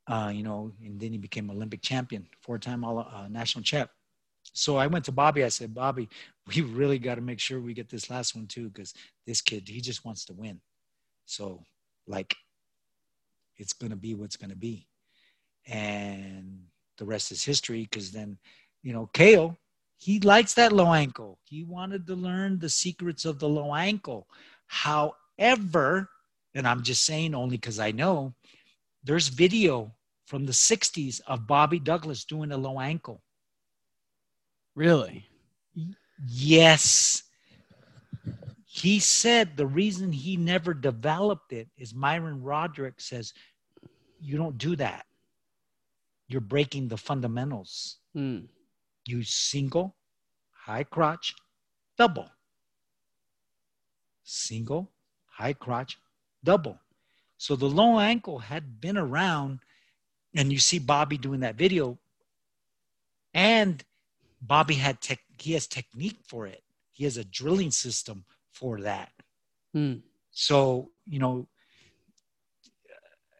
[0.06, 3.88] Uh, you know, and then he became Olympic champion, four-time all uh, national champ.
[4.52, 5.42] So I went to Bobby.
[5.42, 6.10] I said, Bobby,
[6.48, 8.92] we really got to make sure we get this last one too, because
[9.26, 10.60] this kid, he just wants to win.
[11.32, 11.64] So,
[12.06, 12.36] like,
[13.56, 14.88] it's going to be what's going to be.
[15.66, 16.64] And
[16.98, 18.38] the rest is history, because then,
[18.82, 19.56] you know, Cael,
[19.98, 21.38] he likes that low ankle.
[21.44, 24.26] He wanted to learn the secrets of the low ankle.
[24.66, 26.08] However,
[26.54, 28.34] and I'm just saying only because I know,
[29.04, 29.92] there's video
[30.26, 33.22] from the 60s of Bobby Douglas doing a low ankle
[34.74, 35.26] Really?
[36.26, 37.24] Yes.
[38.74, 43.34] He said the reason he never developed it is Myron Roderick says,
[44.18, 45.04] You don't do that.
[46.26, 47.98] You're breaking the fundamentals.
[48.14, 48.46] Hmm.
[49.04, 49.94] You single,
[50.52, 51.34] high crotch,
[51.98, 52.30] double.
[54.24, 54.90] Single,
[55.26, 55.98] high crotch,
[56.42, 56.80] double.
[57.36, 59.58] So the low ankle had been around,
[60.34, 61.98] and you see Bobby doing that video.
[63.34, 63.84] And
[64.40, 66.62] Bobby had tech, he has technique for it.
[66.90, 69.10] He has a drilling system for that.
[69.72, 69.94] Hmm.
[70.30, 71.46] So, you know,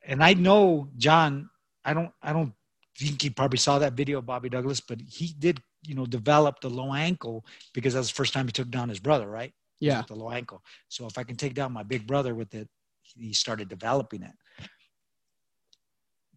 [0.07, 1.49] and I know John,
[1.85, 2.53] I don't, I don't
[2.99, 6.61] think he probably saw that video of Bobby Douglas, but he did, you know, develop
[6.61, 9.53] the low ankle because that's the first time he took down his brother, right?
[9.81, 9.99] Yeah.
[9.99, 10.63] With the low ankle.
[10.89, 12.69] So if I can take down my big brother with it,
[13.03, 14.33] he started developing it.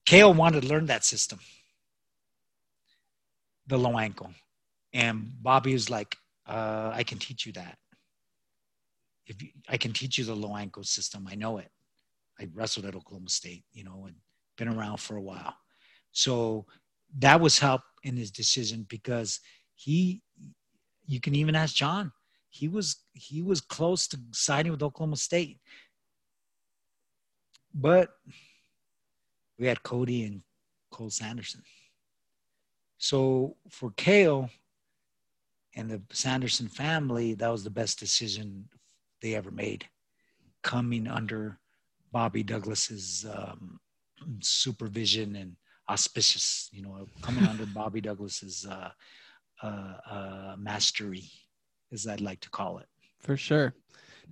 [0.06, 1.40] Cael wanted to learn that system,
[3.68, 4.32] the low ankle.
[4.94, 6.16] And Bobby was like,
[6.48, 7.78] uh, I can teach you that.
[9.28, 11.72] If you, I can teach you the low ankle system, I know it.
[12.40, 14.16] I wrestled at Oklahoma State, you know, and
[14.58, 15.56] been around for a while.
[16.12, 16.66] So
[17.20, 19.40] that was help in his decision because
[19.74, 20.22] he,
[21.06, 22.12] you can even ask John,
[22.50, 25.60] he was he was close to signing with Oklahoma State,
[27.74, 28.10] but
[29.60, 30.42] we had Cody and
[30.90, 31.62] Cole Sanderson.
[32.98, 34.50] So for Cael,
[35.76, 38.70] and the Sanderson family, that was the best decision
[39.26, 39.86] they ever made,
[40.62, 41.58] coming under
[42.12, 43.80] Bobby Douglas's um,
[44.40, 45.56] supervision and
[45.90, 48.92] auspicious, you know, coming under Bobby Douglas's uh,
[49.64, 51.24] uh, uh, mastery,
[51.92, 52.86] as I'd like to call it.
[53.20, 53.74] For sure.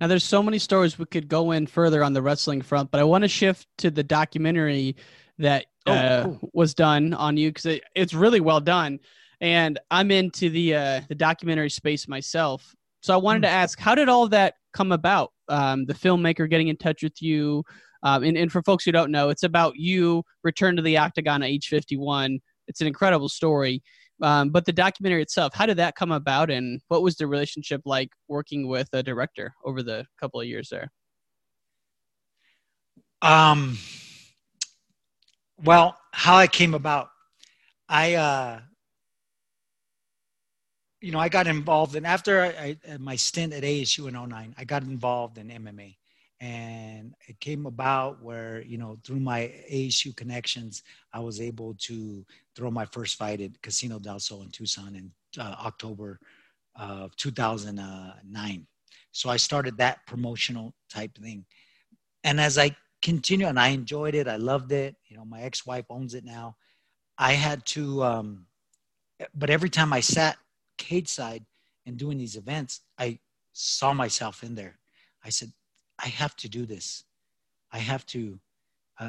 [0.00, 3.00] Now, there's so many stories we could go in further on the wrestling front, but
[3.00, 4.94] I want to shift to the documentary
[5.38, 6.50] that Oh, uh, cool.
[6.54, 9.00] was done on you because it, it's really well done.
[9.40, 13.94] And I'm into the uh, the documentary space myself, so I wanted to ask, how
[13.94, 15.32] did all that come about?
[15.48, 17.64] Um, the filmmaker getting in touch with you,
[18.02, 21.42] um, and, and for folks who don't know, it's about you return to the octagon
[21.42, 22.38] at age 51.
[22.68, 23.82] It's an incredible story.
[24.22, 27.80] Um, but the documentary itself, how did that come about, and what was the relationship
[27.84, 30.90] like working with a director over the couple of years there?
[33.22, 33.78] Um,
[35.62, 37.08] well, how it came about,
[37.88, 38.60] I, uh,
[41.04, 44.54] you know, I got involved, and after I, I, my stint at ASU in 09,
[44.56, 45.96] I got involved in MMA.
[46.40, 50.82] And it came about where, you know, through my ASU connections,
[51.12, 52.24] I was able to
[52.56, 56.20] throw my first fight at Casino del Sol in Tucson in uh, October
[56.74, 58.66] of 2009.
[59.12, 61.44] So I started that promotional type thing.
[62.24, 64.96] And as I continue, and I enjoyed it, I loved it.
[65.06, 66.56] You know, my ex wife owns it now.
[67.18, 68.46] I had to, um,
[69.34, 70.38] but every time I sat
[70.78, 71.44] cage side
[71.86, 73.18] and doing these events, I
[73.52, 74.78] saw myself in there.
[75.24, 75.52] I said,
[75.98, 77.04] I have to do this.
[77.72, 78.38] I have to,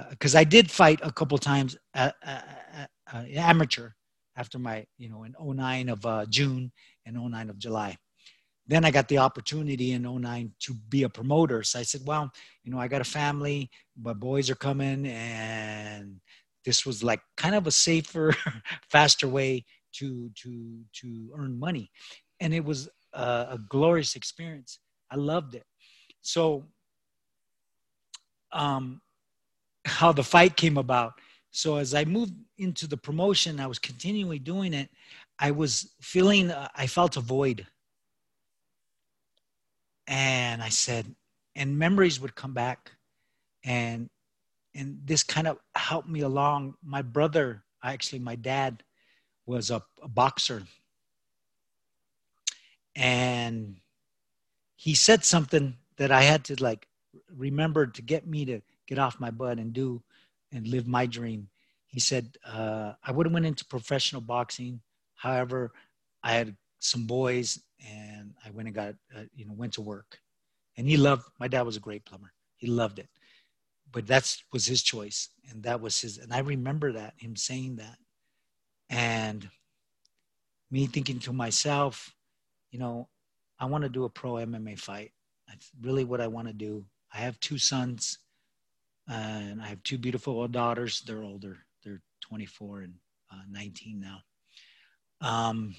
[0.09, 3.89] because uh, I did fight a couple times at, at, at, amateur
[4.35, 6.71] after my, you know, in 09 of uh, June
[7.05, 7.97] and 09 of July.
[8.67, 11.61] Then I got the opportunity in 09 to be a promoter.
[11.61, 12.31] So I said, well,
[12.63, 16.19] you know, I got a family, my boys are coming, and
[16.65, 18.35] this was like kind of a safer,
[18.89, 19.65] faster way
[19.99, 21.91] to to to earn money.
[22.39, 24.79] And it was a, a glorious experience.
[25.11, 25.65] I loved it.
[26.21, 26.65] So
[28.51, 29.01] um
[29.85, 31.13] how the fight came about.
[31.51, 34.89] So as i moved into the promotion i was continually doing it.
[35.39, 37.67] I was feeling uh, i felt a void.
[40.07, 41.05] And i said
[41.55, 42.91] and memories would come back.
[43.63, 44.09] And
[44.75, 46.75] and this kind of helped me along.
[46.83, 48.83] My brother actually my dad
[49.45, 50.63] was a, a boxer.
[52.95, 53.77] And
[54.75, 56.87] he said something that I had to like
[57.35, 60.01] remember to get me to get off my butt and do
[60.51, 61.49] and live my dream.
[61.87, 64.81] He said, uh, I would have went into professional boxing.
[65.15, 65.71] However,
[66.23, 70.19] I had some boys and I went and got, uh, you know, went to work.
[70.77, 72.33] And he loved, my dad was a great plumber.
[72.57, 73.07] He loved it.
[73.91, 75.29] But that was his choice.
[75.49, 77.97] And that was his, and I remember that, him saying that.
[78.89, 79.49] And
[80.71, 82.13] me thinking to myself,
[82.71, 83.07] you know,
[83.59, 85.11] I want to do a pro MMA fight.
[85.47, 86.85] That's really what I want to do.
[87.13, 88.19] I have two sons
[89.07, 91.01] and I have two beautiful daughters.
[91.01, 92.93] They're older, they're 24 and
[93.31, 94.19] uh, 19 now.
[95.21, 95.75] Um,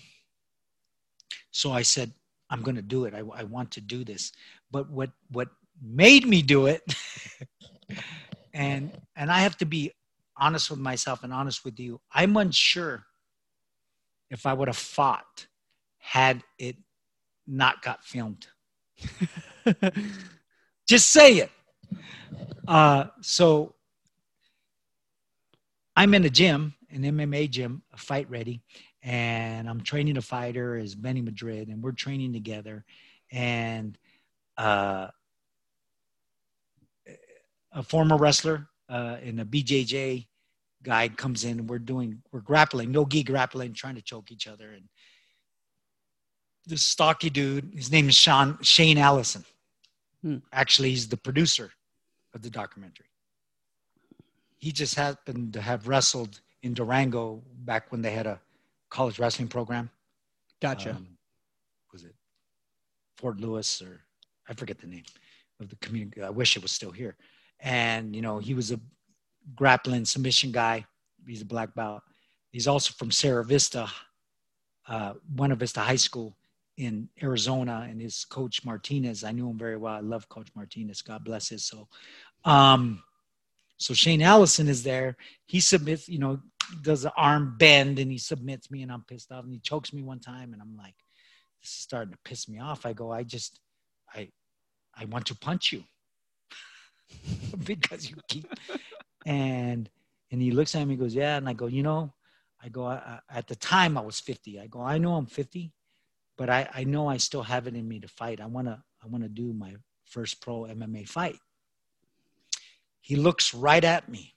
[1.51, 2.13] so I said,
[2.49, 3.15] I'm going to do it.
[3.15, 4.33] I, I want to do this.
[4.71, 5.49] But what, what
[5.83, 6.83] made me do it,
[8.55, 9.93] and, and I have to be
[10.39, 13.05] honest with myself and honest with you, I'm unsure
[14.31, 15.47] if I would have fought
[15.99, 16.77] had it
[17.47, 18.47] not got filmed.
[20.89, 21.51] Just say it.
[22.67, 23.75] Uh, so
[25.95, 28.63] I'm in a gym, an MMA gym, a fight ready,
[29.03, 32.85] and I'm training a fighter as Benny Madrid, and we're training together.
[33.33, 33.97] And
[34.59, 35.09] uh,
[37.73, 40.27] a former wrestler uh, in a BJJ
[40.83, 44.47] guy comes in and we're doing we're grappling, no gi grappling, trying to choke each
[44.47, 44.73] other.
[44.73, 44.85] And
[46.67, 49.45] this stocky dude, his name is Sean Shane Allison.
[50.23, 50.39] Hmm.
[50.53, 51.71] Actually, he's the producer
[52.35, 53.07] of the documentary.
[54.59, 58.41] He just happened to have wrestled in Durango back when they had a
[58.91, 59.91] college wrestling program.
[60.61, 60.91] Gotcha.
[60.91, 61.07] Um,
[61.93, 62.15] was it
[63.17, 64.01] Fort Lewis or
[64.49, 65.05] I forget the name
[65.61, 66.23] of the community.
[66.23, 67.17] I wish it was still here.
[67.61, 68.81] And you know, he was a
[69.55, 70.85] grappling submission guy.
[71.27, 72.03] He's a black belt.
[72.51, 73.89] He's also from Sierra Vista,
[74.89, 76.37] uh, Buena Vista High School
[76.77, 77.87] in Arizona.
[77.89, 79.95] And his coach Martinez, I knew him very well.
[79.95, 81.03] I love Coach Martinez.
[81.03, 81.89] God bless his soul.
[82.45, 83.03] Um,
[83.79, 85.17] so Shane Allison is there.
[85.47, 86.41] He submits, you know,
[86.83, 89.93] does an arm bend and he submits me and I'm pissed off and he chokes
[89.93, 90.95] me one time and I'm like,
[91.61, 92.87] this is starting to piss me off.
[92.87, 93.61] I go, I just,
[94.15, 94.31] I,
[94.97, 95.85] I want to punch you
[97.65, 98.47] because you keep
[99.25, 99.91] and
[100.31, 101.37] and he looks at me goes, yeah.
[101.37, 102.13] And I go, you know,
[102.63, 104.61] I go, I, I, at the time I was 50.
[104.61, 105.73] I go, I know I'm 50,
[106.37, 108.41] but I, I know I still have it in me to fight.
[108.41, 111.39] I want to, I want to do my first pro MMA fight.
[113.01, 114.35] He looks right at me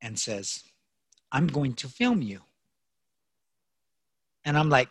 [0.00, 0.64] and says,
[1.30, 2.40] I'm going to film you.
[4.44, 4.88] And I'm like,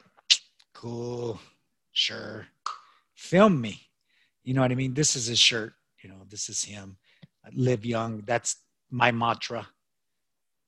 [0.74, 1.39] cool,
[1.91, 2.47] sure,
[3.16, 3.82] film me.
[4.43, 4.93] You know what I mean?
[4.93, 5.74] This is his shirt.
[6.06, 6.97] You know, this is him
[7.56, 8.22] live young.
[8.28, 8.58] That's
[8.91, 9.68] my mantra.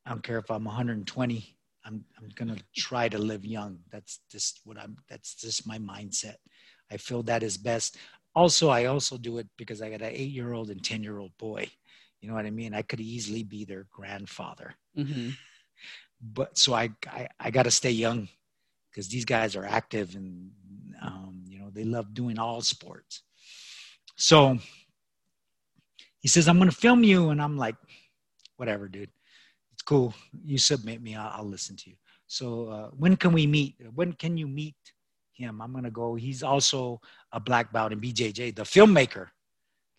[0.03, 1.55] I don't care if I'm 120.
[1.85, 3.77] I'm I'm gonna try to live young.
[3.91, 4.97] That's just what I'm.
[5.07, 6.37] That's just my mindset.
[6.91, 7.97] I feel that is best.
[8.33, 11.69] Also, I also do it because I got an eight-year-old and ten-year-old boy.
[12.19, 12.73] You know what I mean?
[12.73, 14.73] I could easily be their grandfather.
[14.97, 15.29] Mm-hmm.
[16.19, 18.27] But so I I, I got to stay young
[18.89, 20.49] because these guys are active and
[20.99, 23.21] um, you know they love doing all sports.
[24.15, 24.57] So
[26.27, 27.29] he says, I'm going to film you.
[27.29, 27.77] And I'm like,
[28.57, 29.09] whatever, dude.
[29.71, 30.13] It's cool.
[30.43, 31.15] You submit me.
[31.15, 31.95] I'll, I'll listen to you.
[32.27, 33.75] So uh, when can we meet?
[33.95, 34.75] When can you meet
[35.31, 35.61] him?
[35.61, 36.15] I'm gonna go.
[36.15, 36.99] He's also
[37.31, 39.27] a black belt in BJJ, the filmmaker.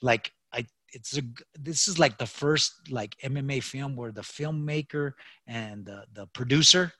[0.02, 1.22] Like I, it's a.
[1.58, 5.12] This is like the first like MMA film where the filmmaker
[5.46, 6.92] and the the producer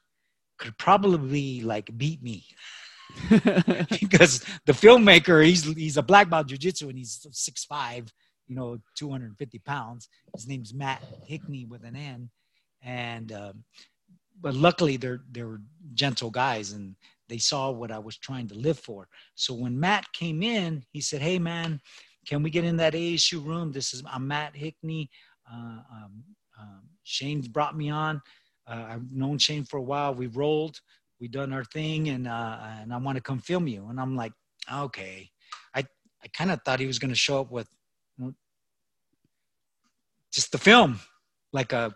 [0.56, 2.46] could probably like beat me.
[4.00, 8.10] because the filmmaker, he's he's a black belt jujitsu and he's six five,
[8.49, 10.09] you know, 250 pounds.
[10.34, 12.30] His name's Matt Hickney with an N,
[12.82, 13.64] and um,
[14.40, 15.61] but luckily they're they're
[15.94, 16.96] gentle guys and
[17.28, 19.07] they saw what I was trying to live for.
[19.34, 21.80] So when Matt came in, he said, "Hey man,
[22.26, 23.72] can we get in that ASU room?
[23.72, 25.09] This is I'm Matt Hickney.
[25.51, 26.24] Uh, um,
[26.59, 28.20] um, Shane's brought me on.
[28.66, 30.14] Uh, I've known Shane for a while.
[30.14, 30.80] We rolled,
[31.20, 34.16] we done our thing, and uh, and I want to come film you." And I'm
[34.16, 34.32] like,
[34.72, 35.30] "Okay."
[35.74, 35.80] I
[36.22, 37.68] I kind of thought he was going to show up with
[38.18, 38.34] you know,
[40.32, 41.00] just the film,
[41.52, 41.94] like a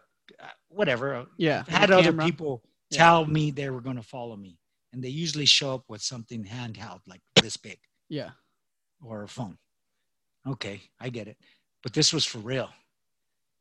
[0.68, 1.26] whatever.
[1.36, 1.64] Yeah.
[1.68, 2.98] Had other people yeah.
[2.98, 4.58] tell me they were going to follow me,
[4.92, 7.78] and they usually show up with something handheld like this big.
[8.08, 8.30] Yeah.
[9.04, 9.58] Or a phone.
[10.46, 11.36] Okay, I get it.
[11.82, 12.70] But this was for real.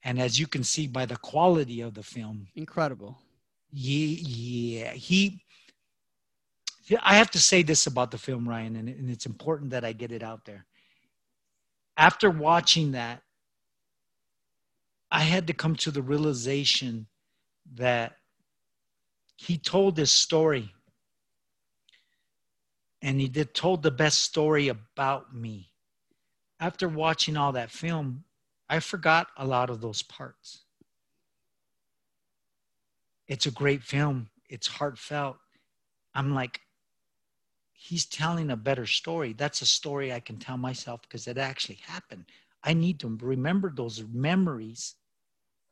[0.03, 3.19] And as you can see by the quality of the film, incredible.
[3.71, 4.93] Yeah, yeah.
[4.93, 5.43] He,
[7.01, 9.93] I have to say this about the film, Ryan, and, and it's important that I
[9.93, 10.65] get it out there.
[11.97, 13.21] After watching that,
[15.11, 17.07] I had to come to the realization
[17.73, 18.17] that
[19.35, 20.73] he told this story
[23.01, 25.71] and he did told the best story about me.
[26.59, 28.23] After watching all that film,
[28.69, 30.63] I forgot a lot of those parts.
[33.27, 34.29] It's a great film.
[34.47, 35.37] It's heartfelt.
[36.13, 36.61] I'm like,
[37.81, 39.33] he's telling a better story.
[39.33, 42.25] That's a story I can tell myself because it actually happened.
[42.63, 44.95] I need to remember those memories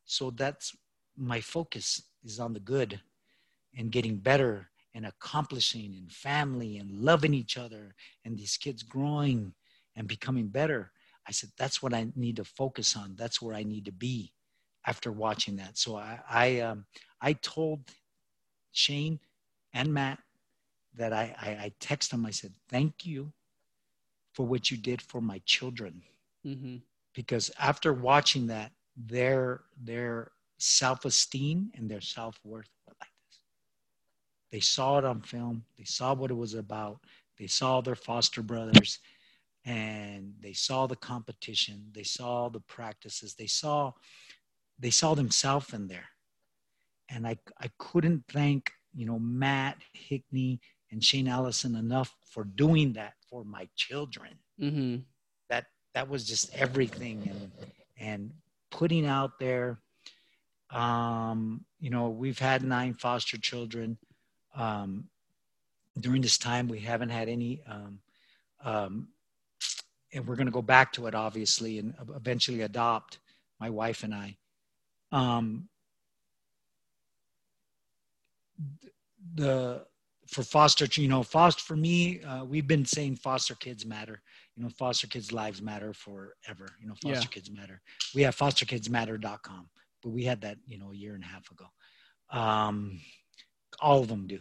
[0.06, 0.76] so that's
[1.16, 3.00] my focus is on the good
[3.78, 7.94] and getting better and accomplishing and family and loving each other
[8.26, 9.54] and these kids growing
[9.96, 10.92] and becoming better.
[11.28, 13.16] I said, that's what I need to focus on.
[13.16, 14.34] That's where I need to be
[14.88, 15.78] after watching that.
[15.78, 16.86] So I, I, um,
[17.22, 17.82] I told
[18.72, 19.20] Shane
[19.74, 20.20] and Matt
[20.96, 22.26] that I, I, I text them.
[22.26, 23.32] I said, thank you
[24.34, 26.02] for what you did for my children.
[26.46, 26.78] Mm-hmm.
[27.14, 33.40] Because after watching that, their their self-esteem and their self-worth were like this.
[34.52, 35.64] They saw it on film.
[35.78, 37.00] They saw what it was about.
[37.38, 39.00] They saw their foster brothers
[39.66, 41.86] and they saw the competition.
[41.94, 43.36] They saw the practices.
[43.36, 43.94] They saw
[44.78, 46.10] they saw themselves in there.
[47.10, 50.60] And I I couldn't thank, you know, Matt Hickney
[50.92, 54.40] and Shane Allison enough for doing that for my children.
[54.62, 54.98] Mm-hmm.
[55.50, 57.52] That that was just everything and
[58.00, 58.32] and
[58.72, 59.80] putting out there.
[60.70, 63.98] Um, you know, we've had nine foster children.
[64.56, 65.10] Um,
[66.00, 68.00] during this time, we haven't had any, um,
[68.64, 69.08] um,
[70.14, 73.20] and we're going to go back to it, obviously, and eventually adopt
[73.60, 74.38] my wife and I.
[75.12, 75.68] Um,
[79.36, 79.86] the
[80.30, 84.22] for foster, you know, foster for me, uh, we've been saying foster kids matter
[84.60, 86.76] you know, foster kids' lives matter forever.
[86.82, 87.32] You know, foster yeah.
[87.32, 87.82] kids matter.
[88.14, 89.70] We have fosterkidsmatter.com,
[90.04, 91.66] but we had that, you know, a year and a half ago.
[92.30, 93.00] Um,
[93.80, 94.40] all of them do.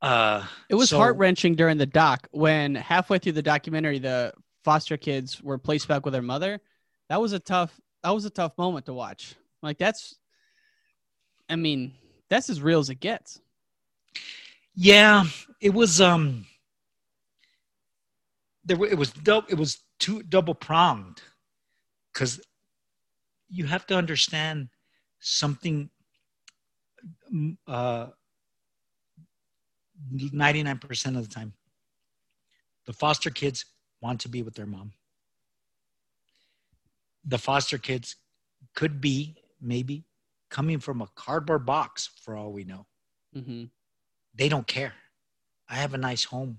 [0.00, 4.32] Uh, it was so, heart wrenching during the doc when halfway through the documentary, the
[4.62, 6.60] foster kids were placed back with their mother.
[7.08, 7.80] That was a tough.
[8.04, 9.34] That was a tough moment to watch.
[9.60, 10.16] Like that's,
[11.48, 11.94] I mean,
[12.30, 13.40] that's as real as it gets.
[14.74, 15.24] Yeah,
[15.60, 16.00] it was.
[16.00, 16.46] Um,
[18.64, 19.12] there it was
[19.48, 21.22] it was two double pronged
[22.12, 22.40] because
[23.48, 24.68] you have to understand
[25.20, 25.90] something
[27.32, 28.06] mm, uh,
[30.12, 31.52] 99% of the time
[32.86, 33.64] the foster kids
[34.00, 34.92] want to be with their mom
[37.24, 38.16] the foster kids
[38.74, 40.04] could be maybe
[40.50, 42.86] coming from a cardboard box for all we know
[43.36, 43.64] mm-hmm.
[44.34, 44.94] They don't care
[45.68, 46.58] i have a nice home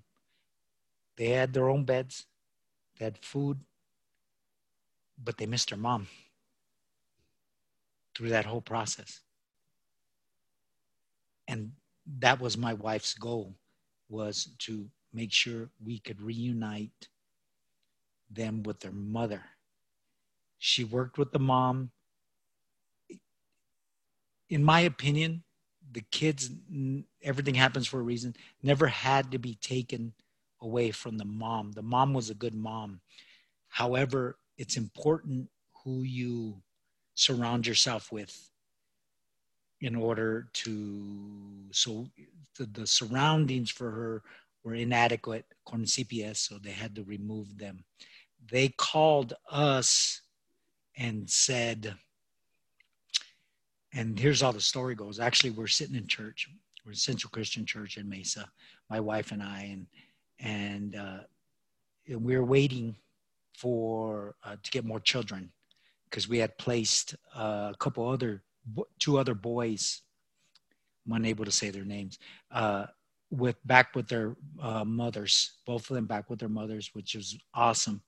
[1.15, 2.26] they had their own beds,
[2.97, 3.59] they had food,
[5.24, 6.07] but they missed their mom
[8.15, 9.21] through that whole process.
[11.47, 11.74] And
[12.19, 13.55] that was my wife's goal
[14.09, 17.07] was to make sure we could reunite
[18.30, 19.43] them with their mother.
[20.57, 21.91] She worked with the mom.
[24.49, 25.43] In my opinion,
[25.94, 26.50] the kids,
[27.24, 30.14] everything happens for a reason, never had to be taken
[30.62, 31.72] away from the mom.
[31.74, 33.02] The mom was a good mom.
[33.70, 35.50] However, it's important
[35.84, 36.62] who you
[37.16, 38.50] surround yourself with.
[39.82, 42.08] in order to so
[42.58, 44.24] the, the surroundings for her
[44.64, 47.84] were inadequate according to CPS, so they had to remove them.
[48.52, 50.22] They called us
[50.98, 51.96] and said,
[53.94, 55.20] and here's how the story goes.
[55.20, 56.50] Actually, we're sitting in church.
[56.86, 58.50] We're in Central Christian Church in Mesa,
[58.89, 59.88] my wife and I, and
[60.39, 61.20] and, uh,
[62.10, 62.98] we're waiting
[63.56, 65.50] for uh, to get more children
[66.10, 68.44] because we had placed uh, a couple other
[69.00, 70.02] two other boys.
[71.06, 72.20] I'm unable to say their names.
[72.52, 72.88] Uh,
[73.30, 77.38] with back with their uh, mothers, both of them back with their mothers, which was
[77.54, 78.02] awesome.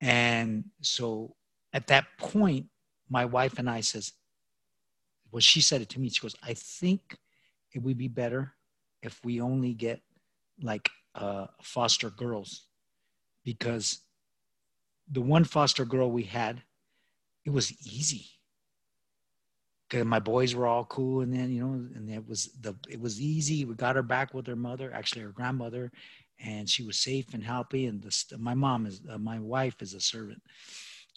[0.00, 1.36] And so
[1.72, 2.66] at that point,
[3.08, 4.12] my wife and I says,
[5.32, 6.10] well, she said it to me.
[6.10, 7.16] She goes, I think
[7.72, 8.52] it would be better
[9.02, 10.00] if we only get
[10.62, 12.66] like uh, foster girls
[13.44, 14.00] because
[15.10, 16.62] the one foster girl we had,
[17.44, 18.26] it was easy.
[19.90, 22.98] Cause my boys were all cool, and then you know, and it was the it
[22.98, 23.66] was easy.
[23.66, 25.92] We got her back with her mother, actually her grandmother,
[26.42, 27.84] and she was safe and happy.
[27.84, 30.40] And the, my mom is uh, my wife is a servant.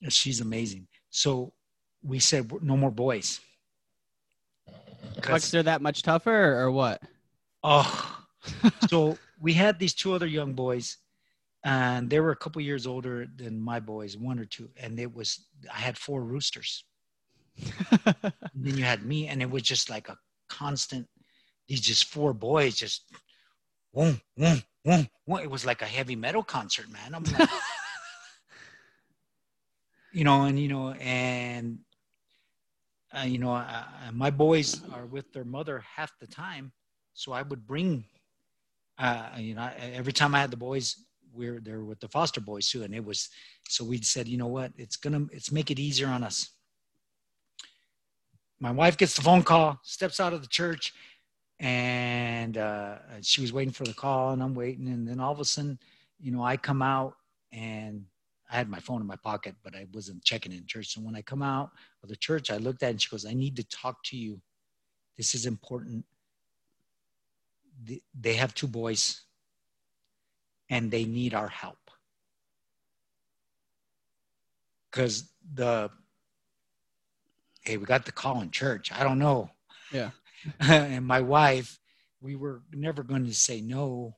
[0.09, 0.87] She's amazing.
[1.09, 1.53] So
[2.03, 3.39] we said no more boys.
[5.15, 7.01] Because they're that much tougher, or what?
[7.63, 8.25] Oh,
[8.89, 10.97] so we had these two other young boys,
[11.63, 15.13] and they were a couple years older than my boys, one or two, and it
[15.13, 16.83] was I had four roosters.
[18.53, 20.17] then you had me, and it was just like a
[20.49, 21.07] constant.
[21.67, 23.05] These just four boys just,
[23.93, 25.39] boom, boom, boom, boom.
[25.39, 27.15] It was like a heavy metal concert, man.
[27.15, 27.49] I'm like,
[30.13, 31.79] you know, and you know, and
[33.17, 36.71] uh, you know, uh, my boys are with their mother half the time,
[37.13, 38.05] so I would bring,
[38.97, 40.97] uh, you know, every time I had the boys,
[41.33, 43.29] we're there with the foster boys too, and it was
[43.67, 46.49] so we said, you know what, it's gonna, it's make it easier on us.
[48.59, 50.93] My wife gets the phone call, steps out of the church,
[51.59, 55.39] and uh, she was waiting for the call, and I'm waiting, and then all of
[55.39, 55.79] a sudden,
[56.19, 57.15] you know, I come out
[57.51, 58.05] and
[58.51, 60.93] I had my phone in my pocket, but I wasn't checking in church.
[60.93, 61.71] So when I come out
[62.03, 64.17] of the church, I looked at it and she goes, I need to talk to
[64.17, 64.39] you.
[65.17, 66.05] This is important.
[68.19, 69.21] They have two boys
[70.69, 71.77] and they need our help.
[74.91, 75.89] Because the,
[77.61, 78.91] hey, we got the call in church.
[78.91, 79.49] I don't know.
[79.91, 80.11] Yeah.
[80.59, 81.79] and my wife,
[82.21, 84.15] we were never going to say no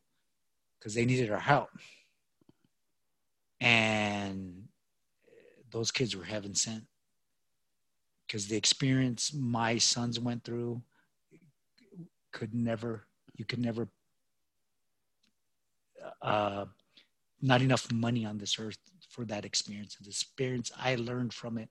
[0.77, 1.69] because they needed our help
[3.59, 4.67] and
[5.71, 6.83] those kids were heaven sent.
[8.25, 10.81] Because the experience my sons went through
[12.31, 13.87] could never you could never
[16.21, 16.65] uh,
[17.41, 18.77] not enough money on this earth
[19.09, 19.95] for that experience.
[20.01, 21.69] The experience i learned from it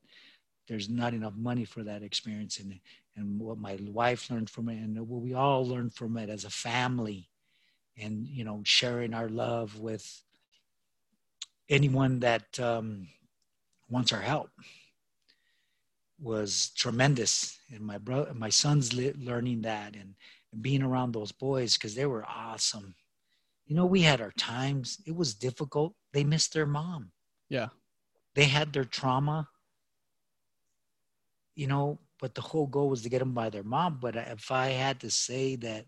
[0.69, 2.59] there's not enough money for that experience.
[2.59, 2.81] And
[3.17, 6.45] and what my wife learned from it and what we all learned from it as
[6.45, 7.31] a family
[7.97, 10.23] and you know sharing our love with
[11.69, 13.09] anyone that um,
[13.89, 14.51] wants our help
[16.21, 17.59] was tremendous.
[17.73, 20.15] And my brother my son's learning that and,
[20.63, 22.95] being around those boys because they were awesome.
[23.67, 24.97] You know we had our times.
[25.07, 25.95] It was difficult.
[26.15, 27.11] They missed their mom.
[27.51, 27.69] Yeah.
[28.35, 29.49] They had their trauma.
[31.55, 33.99] You know but the whole goal was to get them by their mom.
[34.01, 35.85] But if i had to say that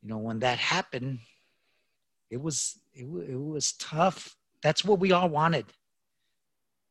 [0.00, 1.18] you know when that happened
[2.30, 5.66] it was it, it was tough that's what we all wanted.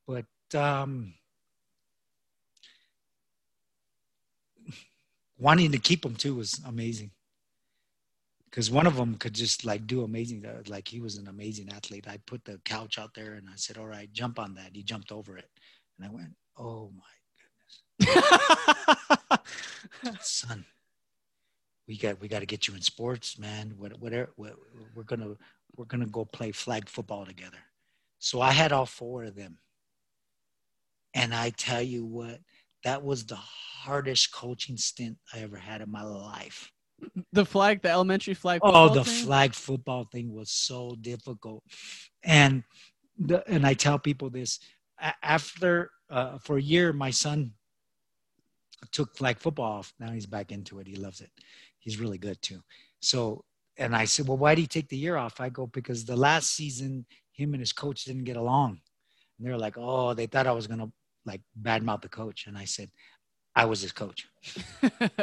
[0.07, 1.15] But um,
[5.39, 7.09] wanting to keep them too was amazing.
[8.45, 11.71] Because one of them could just like do amazing, uh, like he was an amazing
[11.73, 12.05] athlete.
[12.07, 14.83] I put the couch out there and I said, "All right, jump on that." He
[14.83, 15.49] jumped over it,
[15.97, 17.03] and I went, "Oh my
[17.99, 20.65] goodness, son,
[21.87, 23.73] we got we got to get you in sports, man.
[23.75, 25.35] what, Whatever, we're gonna
[25.75, 27.57] we're going to go play flag football together.
[28.19, 29.57] So I had all four of them.
[31.13, 32.39] And I tell you what,
[32.83, 36.71] that was the hardest coaching stint I ever had in my life.
[37.33, 38.61] The flag, the elementary flag.
[38.63, 39.25] Oh, the thing?
[39.25, 41.63] flag football thing was so difficult,
[42.23, 42.63] and
[43.19, 44.59] the, and I tell people this
[45.21, 47.51] after uh, for a year, my son
[48.91, 49.93] took flag football off.
[49.99, 50.87] Now he's back into it.
[50.87, 51.31] He loves it.
[51.79, 52.61] He's really good too.
[53.01, 53.43] So
[53.77, 55.41] and I said, well, why do you take the year off?
[55.41, 58.79] I go, because the last season, him and his coach didn't get along.
[59.37, 60.91] And they're like, oh, they thought I was going to
[61.25, 62.47] like badmouth the coach.
[62.47, 62.91] And I said,
[63.55, 64.27] I was his coach.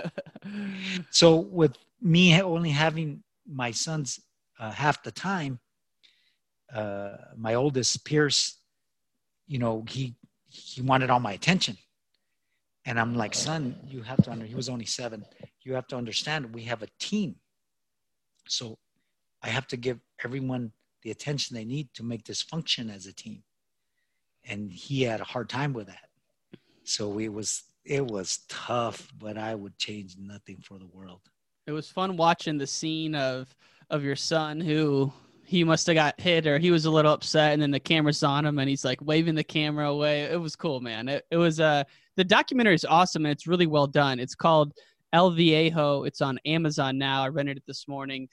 [1.10, 4.20] so with me only having my sons
[4.58, 5.58] uh, half the time,
[6.74, 8.58] uh, my oldest Pierce,
[9.46, 10.14] you know, he
[10.46, 11.76] he wanted all my attention,
[12.84, 14.44] And I'm like, son, you have to under.
[14.44, 15.24] He was only seven.
[15.62, 16.52] You have to understand.
[16.52, 17.36] We have a team.
[18.48, 18.78] So
[19.42, 20.72] I have to give everyone
[21.02, 23.42] the attention they need to make this function as a team.
[24.44, 26.08] And he had a hard time with that.
[26.84, 31.20] So it was it was tough, but I would change nothing for the world.
[31.66, 33.54] It was fun watching the scene of
[33.90, 35.12] of your son who
[35.44, 38.22] he must have got hit or he was a little upset and then the camera's
[38.22, 40.22] on him and he's like waving the camera away.
[40.22, 41.08] It was cool, man.
[41.08, 41.84] It, it was uh
[42.16, 44.20] the documentary is awesome and it's really well done.
[44.20, 44.74] It's called
[45.12, 46.04] El Viejo.
[46.04, 47.22] It's on Amazon now.
[47.22, 48.28] I rented it this morning.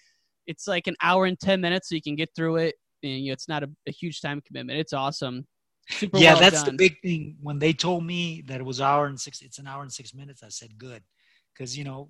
[0.46, 3.28] It's like an hour and 10 minutes so you can get through it and you
[3.28, 4.80] know, it's not a, a huge time commitment.
[4.80, 5.46] It's awesome.
[5.90, 6.76] Super yeah, well that's done.
[6.76, 7.38] the big thing.
[7.42, 10.14] When they told me that it was hour and six, it's an hour and six
[10.14, 10.44] minutes.
[10.44, 11.02] I said good,
[11.54, 12.10] because you know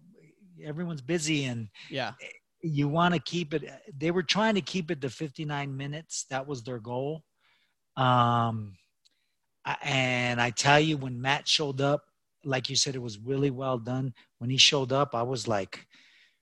[0.64, 2.14] everyone's busy and yeah,
[2.62, 3.70] you want to keep it.
[3.96, 6.26] They were trying to keep it to 59 minutes.
[6.32, 7.24] That was their goal.
[7.96, 8.78] Um,
[9.84, 12.02] and I tell you, when Matt showed up,
[12.44, 14.14] like you said, it was really well done.
[14.40, 15.86] When he showed up, I was like,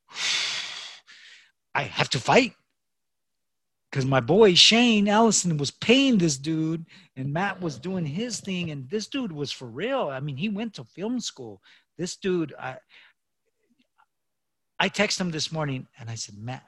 [1.76, 2.54] I have to fight
[3.96, 6.86] because my boy Shane Ellison was paying this dude,
[7.16, 10.10] and Matt was doing his thing, and this dude was for real.
[10.10, 11.62] I mean, he went to film school.
[11.98, 12.76] This dude, I,
[14.78, 16.66] I texted him this morning, and I said, Matt,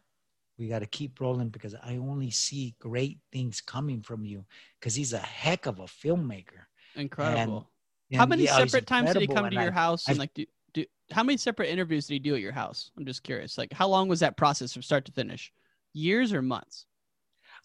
[0.58, 4.46] we got to keep rolling because I only see great things coming from you
[4.80, 6.64] because he's a heck of a filmmaker.
[6.96, 7.58] Incredible.
[7.58, 7.66] And,
[8.14, 10.34] how many yeah, separate times did he come to your I, house and I've, like
[10.34, 12.91] do, do how many separate interviews did he do at your house?
[12.97, 13.58] I'm just curious.
[13.58, 15.51] Like how long was that process from start to finish?
[15.93, 16.86] Years or months?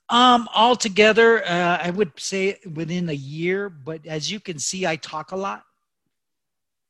[0.08, 3.68] Um, altogether, uh, I would say within a year.
[3.68, 5.62] But as you can see, I talk a lot.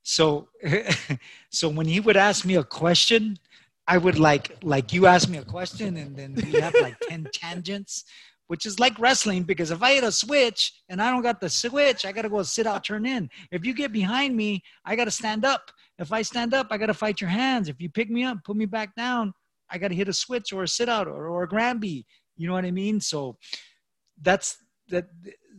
[0.02, 0.48] So,
[1.50, 3.38] so when he would ask me a question,
[3.86, 7.28] I would like like you ask me a question, and then we have like ten
[7.32, 8.04] tangents,
[8.48, 11.48] which is like wrestling because if I hit a switch and I don't got the
[11.48, 13.30] switch, I got to go sit out, turn in.
[13.50, 15.70] If you get behind me, I got to stand up.
[15.98, 17.68] If I stand up, I got to fight your hands.
[17.68, 19.32] If you pick me up, put me back down,
[19.70, 22.04] I got to hit a switch or a sit out or, or a Granby.
[22.36, 23.00] You know what I mean?
[23.00, 23.36] So
[24.20, 24.56] that's
[24.88, 25.06] that.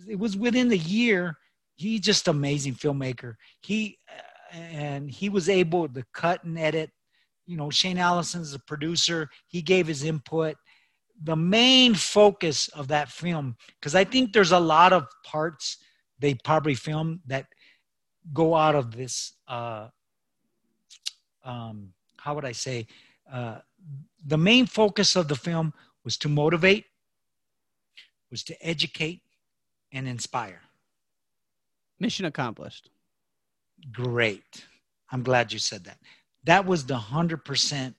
[0.07, 1.35] It was within the year.
[1.75, 3.35] He's just amazing filmmaker.
[3.61, 4.21] He uh,
[4.53, 6.91] and he was able to cut and edit.
[7.45, 9.29] You know, Shane Allison's a producer.
[9.47, 10.55] He gave his input.
[11.23, 15.77] The main focus of that film, because I think there's a lot of parts
[16.19, 17.47] they probably filmed that
[18.33, 19.33] go out of this.
[19.47, 19.87] Uh,
[21.43, 22.87] um, how would I say?
[23.31, 23.59] Uh,
[24.25, 26.85] the main focus of the film was to motivate,
[28.29, 29.21] was to educate,
[29.91, 30.61] and inspire.
[31.99, 32.89] Mission accomplished.
[33.91, 34.65] Great.
[35.11, 35.99] I'm glad you said that.
[36.43, 37.95] That was the hundred percent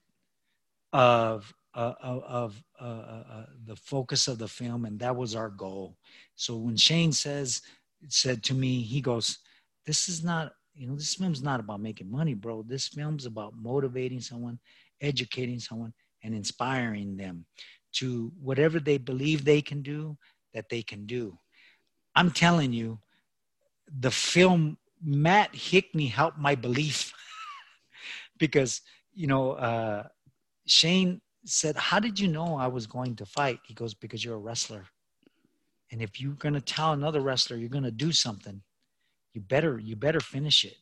[0.92, 5.50] of uh, of uh, uh, uh, the focus of the film, and that was our
[5.50, 5.96] goal.
[6.36, 7.62] So when Shane says
[8.08, 9.38] said to me, he goes,
[9.86, 12.62] "This is not, you know, this film's not about making money, bro.
[12.62, 14.58] This film's about motivating someone,
[15.00, 17.44] educating someone, and inspiring them
[17.94, 20.16] to whatever they believe they can do,
[20.52, 21.38] that they can do.
[22.14, 23.00] I'm telling you,
[24.00, 27.12] the film Matt Hickney helped my belief
[28.38, 28.80] because
[29.12, 30.04] you know uh,
[30.66, 34.36] Shane said, "How did you know I was going to fight?" He goes, "Because you're
[34.36, 34.86] a wrestler,
[35.90, 38.62] and if you're going to tell another wrestler you're going to do something,
[39.32, 40.76] you better you better finish it."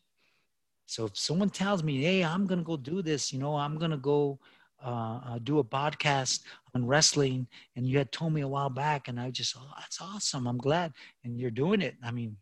[0.86, 3.78] So if someone tells me, "Hey, I'm going to go do this," you know, I'm
[3.78, 4.38] going to go
[4.84, 6.40] uh, uh, do a podcast
[6.74, 7.46] on wrestling,
[7.76, 10.46] and you had told me a while back, and I just, oh, that's awesome.
[10.46, 10.92] I'm glad,
[11.22, 11.94] and you're doing it.
[12.02, 12.36] I mean,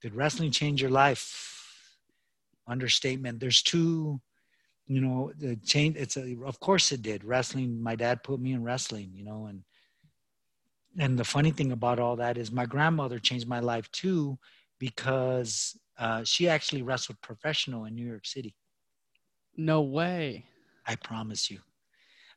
[0.00, 1.98] did wrestling change your life?
[2.66, 3.40] Understatement.
[3.40, 4.20] There's two,
[4.88, 5.96] you know, the change.
[5.96, 7.22] It's a, of course it did.
[7.22, 7.80] Wrestling.
[7.80, 9.62] My dad put me in wrestling, you know, and
[10.98, 14.38] and the funny thing about all that is my grandmother changed my life too,
[14.78, 18.56] because uh, she actually wrestled professional in New York City.
[19.56, 20.46] No way.
[20.86, 21.60] I promise you.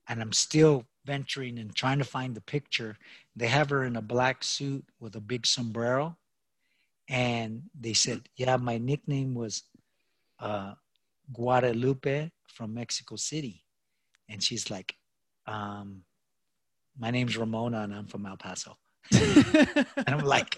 [0.10, 2.98] And I'm still venturing and trying to find the picture.
[3.36, 6.18] They have her in a black suit with a big sombrero.
[7.08, 9.64] And they said, Yeah, my nickname was
[10.40, 10.74] uh,
[11.32, 13.64] Guadalupe from Mexico City.
[14.30, 14.96] And she's like,
[15.48, 16.04] um,
[16.98, 18.78] My name's Ramona and I'm from El Paso.
[19.12, 20.58] and I'm like,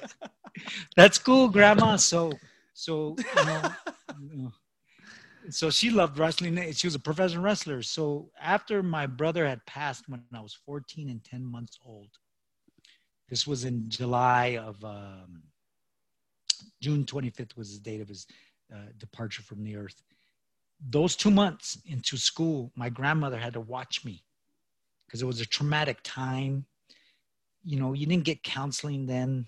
[0.96, 1.96] That's cool, Grandma.
[1.96, 2.34] So,
[2.74, 3.16] so,
[4.22, 4.52] you know,
[5.50, 6.72] so she loved wrestling.
[6.74, 7.82] She was a professional wrestler.
[7.82, 12.10] So after my brother had passed when I was 14 and 10 months old,
[13.30, 15.44] this was in July of um,
[16.82, 18.28] June 25th was the date of his
[18.74, 20.02] uh, departure from the earth.
[20.90, 24.24] Those two months into school, my grandmother had to watch me
[25.08, 26.66] because it was a traumatic time.
[27.64, 29.48] You know, you didn't get counseling then.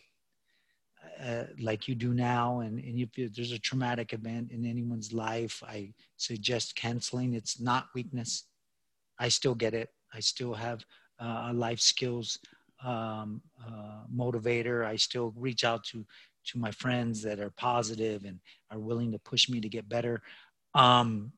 [1.24, 5.64] uh, like you do now, and, and if there's a traumatic event in anyone's life,
[5.66, 7.34] I suggest canceling.
[7.34, 8.46] It's not weakness.
[9.20, 9.90] I still get it.
[10.14, 10.84] I still have
[11.20, 12.40] uh, a life skills
[12.84, 14.86] um, uh, motivator.
[14.86, 16.06] I still reach out to
[16.48, 18.40] to my friends that are positive and
[18.70, 20.22] are willing to push me to get better.
[20.76, 21.32] Um,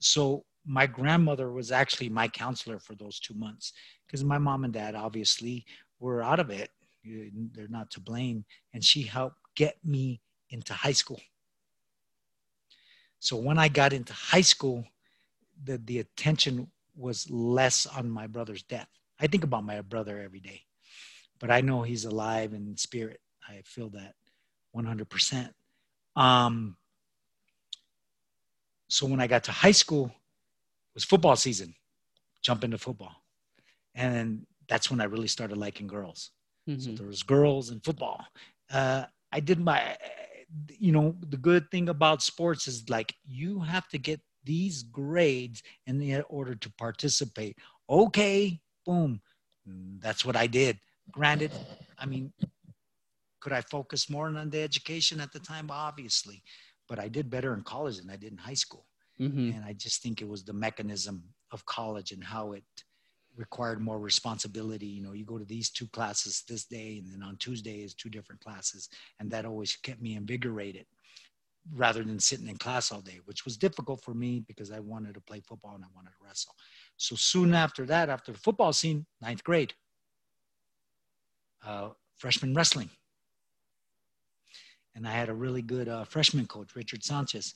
[0.00, 3.72] so my grandmother was actually my counselor for those two months
[4.06, 5.64] because my mom and dad obviously
[6.00, 6.70] were out of it.
[7.04, 8.44] They're not to blame,
[8.74, 10.20] and she helped get me
[10.50, 11.20] into high school.
[13.20, 14.84] So when I got into high school,
[15.62, 18.88] the the attention was less on my brother's death.
[19.20, 20.62] I think about my brother every day,
[21.38, 23.20] but I know he's alive in spirit.
[23.48, 24.14] I feel that
[24.74, 25.50] 100%.
[26.16, 26.76] Um,
[28.88, 31.74] so when I got to high school, it was football season,
[32.42, 33.14] jump into football.
[33.94, 36.30] And that's when I really started liking girls.
[36.68, 36.80] Mm-hmm.
[36.80, 38.24] So there was girls and football.
[38.70, 39.96] Uh, I did my,
[40.78, 45.62] you know, the good thing about sports is like you have to get these grades
[45.86, 47.58] in order to participate.
[47.88, 49.20] Okay, boom.
[49.98, 50.78] That's what I did.
[51.10, 51.50] Granted,
[51.98, 52.32] I mean,
[53.40, 55.68] could I focus more on the education at the time?
[55.70, 56.42] Obviously,
[56.88, 58.86] but I did better in college than I did in high school.
[59.20, 59.56] Mm-hmm.
[59.56, 61.22] And I just think it was the mechanism
[61.52, 62.64] of college and how it
[63.36, 64.86] required more responsibility.
[64.86, 67.94] You know, you go to these two classes this day, and then on Tuesday is
[67.94, 68.88] two different classes,
[69.20, 70.86] and that always kept me invigorated
[71.74, 75.14] rather than sitting in class all day, which was difficult for me because I wanted
[75.14, 76.54] to play football and I wanted to wrestle.
[76.96, 79.74] So soon after that, after the football scene, ninth grade,
[81.66, 82.90] uh, freshman wrestling.
[84.96, 87.54] And I had a really good uh, freshman coach, Richard Sanchez,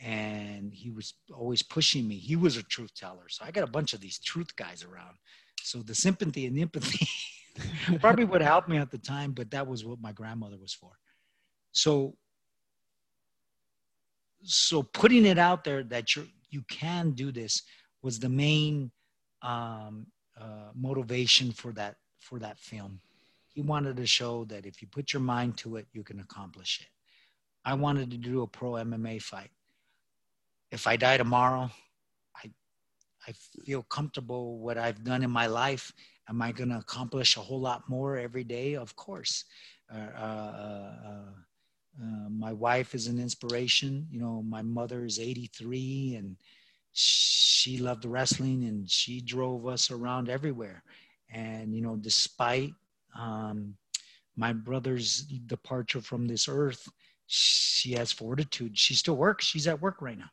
[0.00, 2.16] and he was always pushing me.
[2.16, 3.28] He was a truth teller.
[3.28, 5.16] So I got a bunch of these truth guys around.
[5.62, 7.06] So the sympathy and the empathy
[8.00, 10.90] probably would help me at the time, but that was what my grandmother was for.
[11.72, 12.16] So
[14.42, 17.62] so putting it out there that you you can do this
[18.02, 18.90] was the main
[19.42, 20.06] um,
[20.40, 23.00] uh, motivation for that for that film.
[23.52, 26.80] He wanted to show that if you put your mind to it, you can accomplish
[26.80, 26.88] it.
[27.64, 29.50] I wanted to do a pro MMA fight.
[30.70, 31.70] If I die tomorrow,
[32.36, 32.50] I
[33.26, 33.32] I
[33.64, 35.92] feel comfortable what I've done in my life.
[36.28, 38.76] Am I going to accomplish a whole lot more every day?
[38.76, 39.44] Of course.
[39.92, 41.32] Uh, uh, uh
[42.00, 44.06] uh, my wife is an inspiration.
[44.10, 46.36] You know, my mother is 83 and
[46.92, 50.82] she loved wrestling and she drove us around everywhere.
[51.32, 52.72] And, you know, despite
[53.18, 53.74] um,
[54.36, 56.88] my brother's departure from this earth,
[57.26, 58.76] she has fortitude.
[58.76, 59.44] She still works.
[59.44, 60.30] She's at work right now.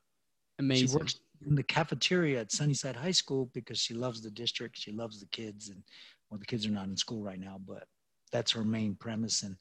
[0.60, 0.88] Amazing.
[0.88, 4.78] She works in the cafeteria at Sunnyside High School because she loves the district.
[4.78, 5.70] She loves the kids.
[5.70, 5.84] And,
[6.30, 7.84] well, the kids are not in school right now, but
[8.32, 9.44] that's her main premise.
[9.44, 9.56] And,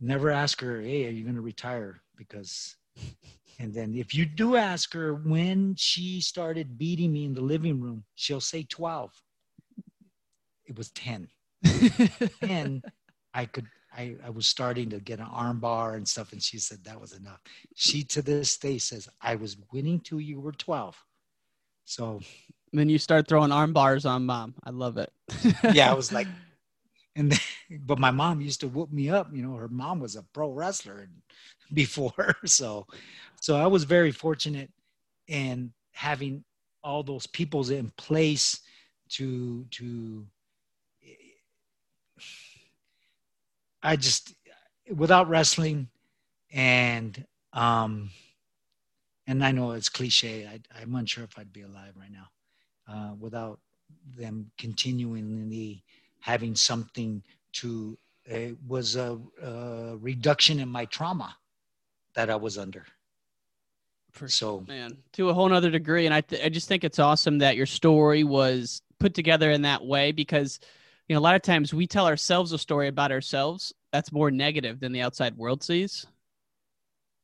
[0.00, 2.02] never ask her, hey, are you going to retire?
[2.16, 2.76] Because,
[3.58, 7.80] and then if you do ask her when she started beating me in the living
[7.80, 9.10] room, she'll say 12.
[10.66, 11.28] It was 10.
[12.42, 12.82] And
[13.34, 13.66] I could,
[13.96, 16.32] I, I was starting to get an arm bar and stuff.
[16.32, 17.40] And she said that was enough.
[17.74, 20.96] She to this day says, I was winning till you were 12.
[21.84, 22.20] So
[22.72, 24.54] then you start throwing arm bars on mom.
[24.64, 25.12] I love it.
[25.72, 26.26] yeah, I was like,
[27.16, 27.38] and then,
[27.86, 30.50] but my mom used to whoop me up you know her mom was a pro
[30.50, 31.08] wrestler
[31.72, 32.86] before so
[33.40, 34.70] so i was very fortunate
[35.28, 36.44] in having
[36.82, 38.60] all those peoples in place
[39.08, 40.26] to to
[43.84, 44.34] i just
[44.96, 45.88] without wrestling
[46.52, 48.10] and um
[49.26, 52.28] and i know it's cliche I, i'm unsure if i'd be alive right now
[52.86, 53.60] uh, without
[54.18, 55.84] them continually
[56.20, 57.96] having something to
[58.26, 61.36] it was a, a, reduction in my trauma
[62.14, 62.86] that I was under.
[64.12, 67.00] For, so man, to a whole nother degree, and I th- I just think it's
[67.00, 70.60] awesome that your story was put together in that way because
[71.08, 74.30] you know a lot of times we tell ourselves a story about ourselves that's more
[74.30, 76.06] negative than the outside world sees,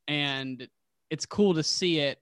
[0.08, 0.68] and
[1.10, 2.18] it's cool to see it.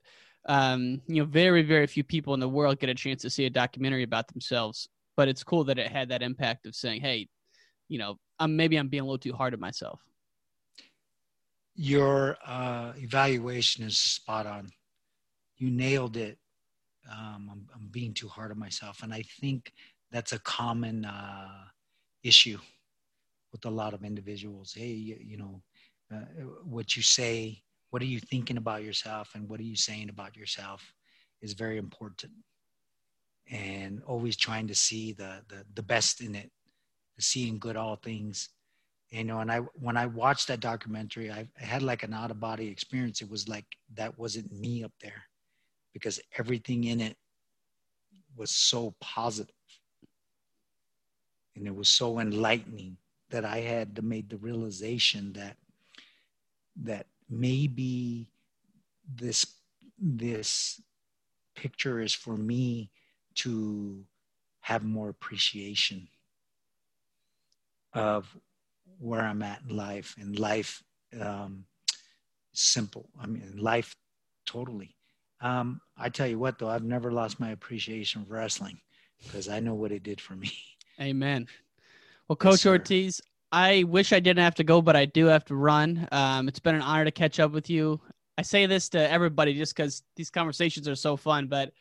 [0.48, 3.46] Um, you know, very very few people in the world get a chance to see
[3.46, 7.26] a documentary about themselves but it's cool that it had that impact of saying, hey,
[7.88, 10.00] you know, I'm maybe I'm being a little too hard on myself.
[11.74, 14.68] Your uh, evaluation is spot on.
[15.56, 16.38] You nailed it.
[17.10, 19.72] Um, I'm, I'm, being too hard on myself, and I think
[20.10, 21.48] that's a common uh,
[22.22, 22.58] issue
[23.52, 24.72] with a lot of individuals.
[24.76, 25.62] Hey, you, you know,
[26.12, 26.24] uh,
[26.64, 30.36] what you say, what are you thinking about yourself, and what are you saying about
[30.36, 30.92] yourself
[31.40, 32.32] is very important
[33.50, 36.50] and always trying to see the, the, the best in it,
[37.18, 38.50] seeing good all things.
[39.10, 42.30] you know and i when i watched that documentary I, I had like an out
[42.30, 43.64] of body experience it was like
[43.94, 45.22] that wasn't me up there
[45.94, 47.16] because everything in it
[48.36, 49.57] was so positive
[51.58, 52.96] and it was so enlightening
[53.30, 55.56] that i had to make the realization that
[56.76, 58.28] that maybe
[59.14, 59.46] this
[59.98, 60.80] this
[61.54, 62.90] picture is for me
[63.34, 64.04] to
[64.60, 66.08] have more appreciation
[67.94, 68.36] of
[68.98, 70.82] where I'm at in life and life
[71.20, 71.64] um,
[72.52, 73.08] simple.
[73.20, 73.96] I mean, life
[74.46, 74.94] totally.
[75.40, 78.80] Um, I tell you what, though, I've never lost my appreciation for wrestling
[79.24, 80.52] because I know what it did for me.
[81.00, 81.46] Amen.
[82.28, 83.20] Well, Coach yes, Ortiz,
[83.52, 86.06] I wish I didn't have to go, but I do have to run.
[86.12, 88.00] Um, it's been an honor to catch up with you.
[88.36, 91.72] I say this to everybody just because these conversations are so fun, but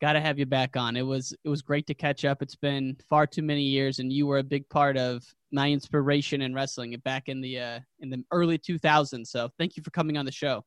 [0.00, 0.96] got to have you back on.
[0.96, 2.42] It was it was great to catch up.
[2.42, 5.22] It's been far too many years, and you were a big part of
[5.52, 9.28] my inspiration in wrestling back in the uh, in the early 2000s.
[9.28, 10.64] So thank you for coming on the show.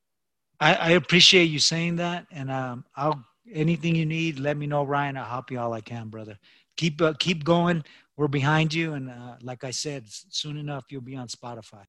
[0.61, 4.83] I, I appreciate you saying that, and um, I'll anything you need, let me know,
[4.83, 5.17] Ryan.
[5.17, 6.37] I'll help you all I can, brother.
[6.77, 7.83] Keep uh, keep going.
[8.17, 11.83] We're behind you, and uh, like I said, soon enough you'll be on Spotify.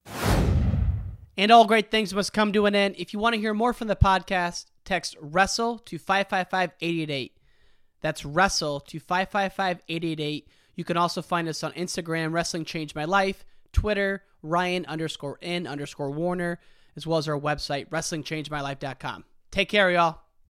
[1.37, 2.95] And all great things must come to an end.
[2.99, 7.37] If you want to hear more from the podcast, text WRESTLE to 555 888.
[8.01, 10.49] That's wrestle to 555 888.
[10.75, 15.67] You can also find us on Instagram, Wrestling Changed My Life, Twitter, Ryan underscore N
[15.67, 16.61] underscore Warner,
[16.97, 19.25] as well as our website, WrestlingChangedMyLife.com.
[19.51, 20.26] Take care, y'all.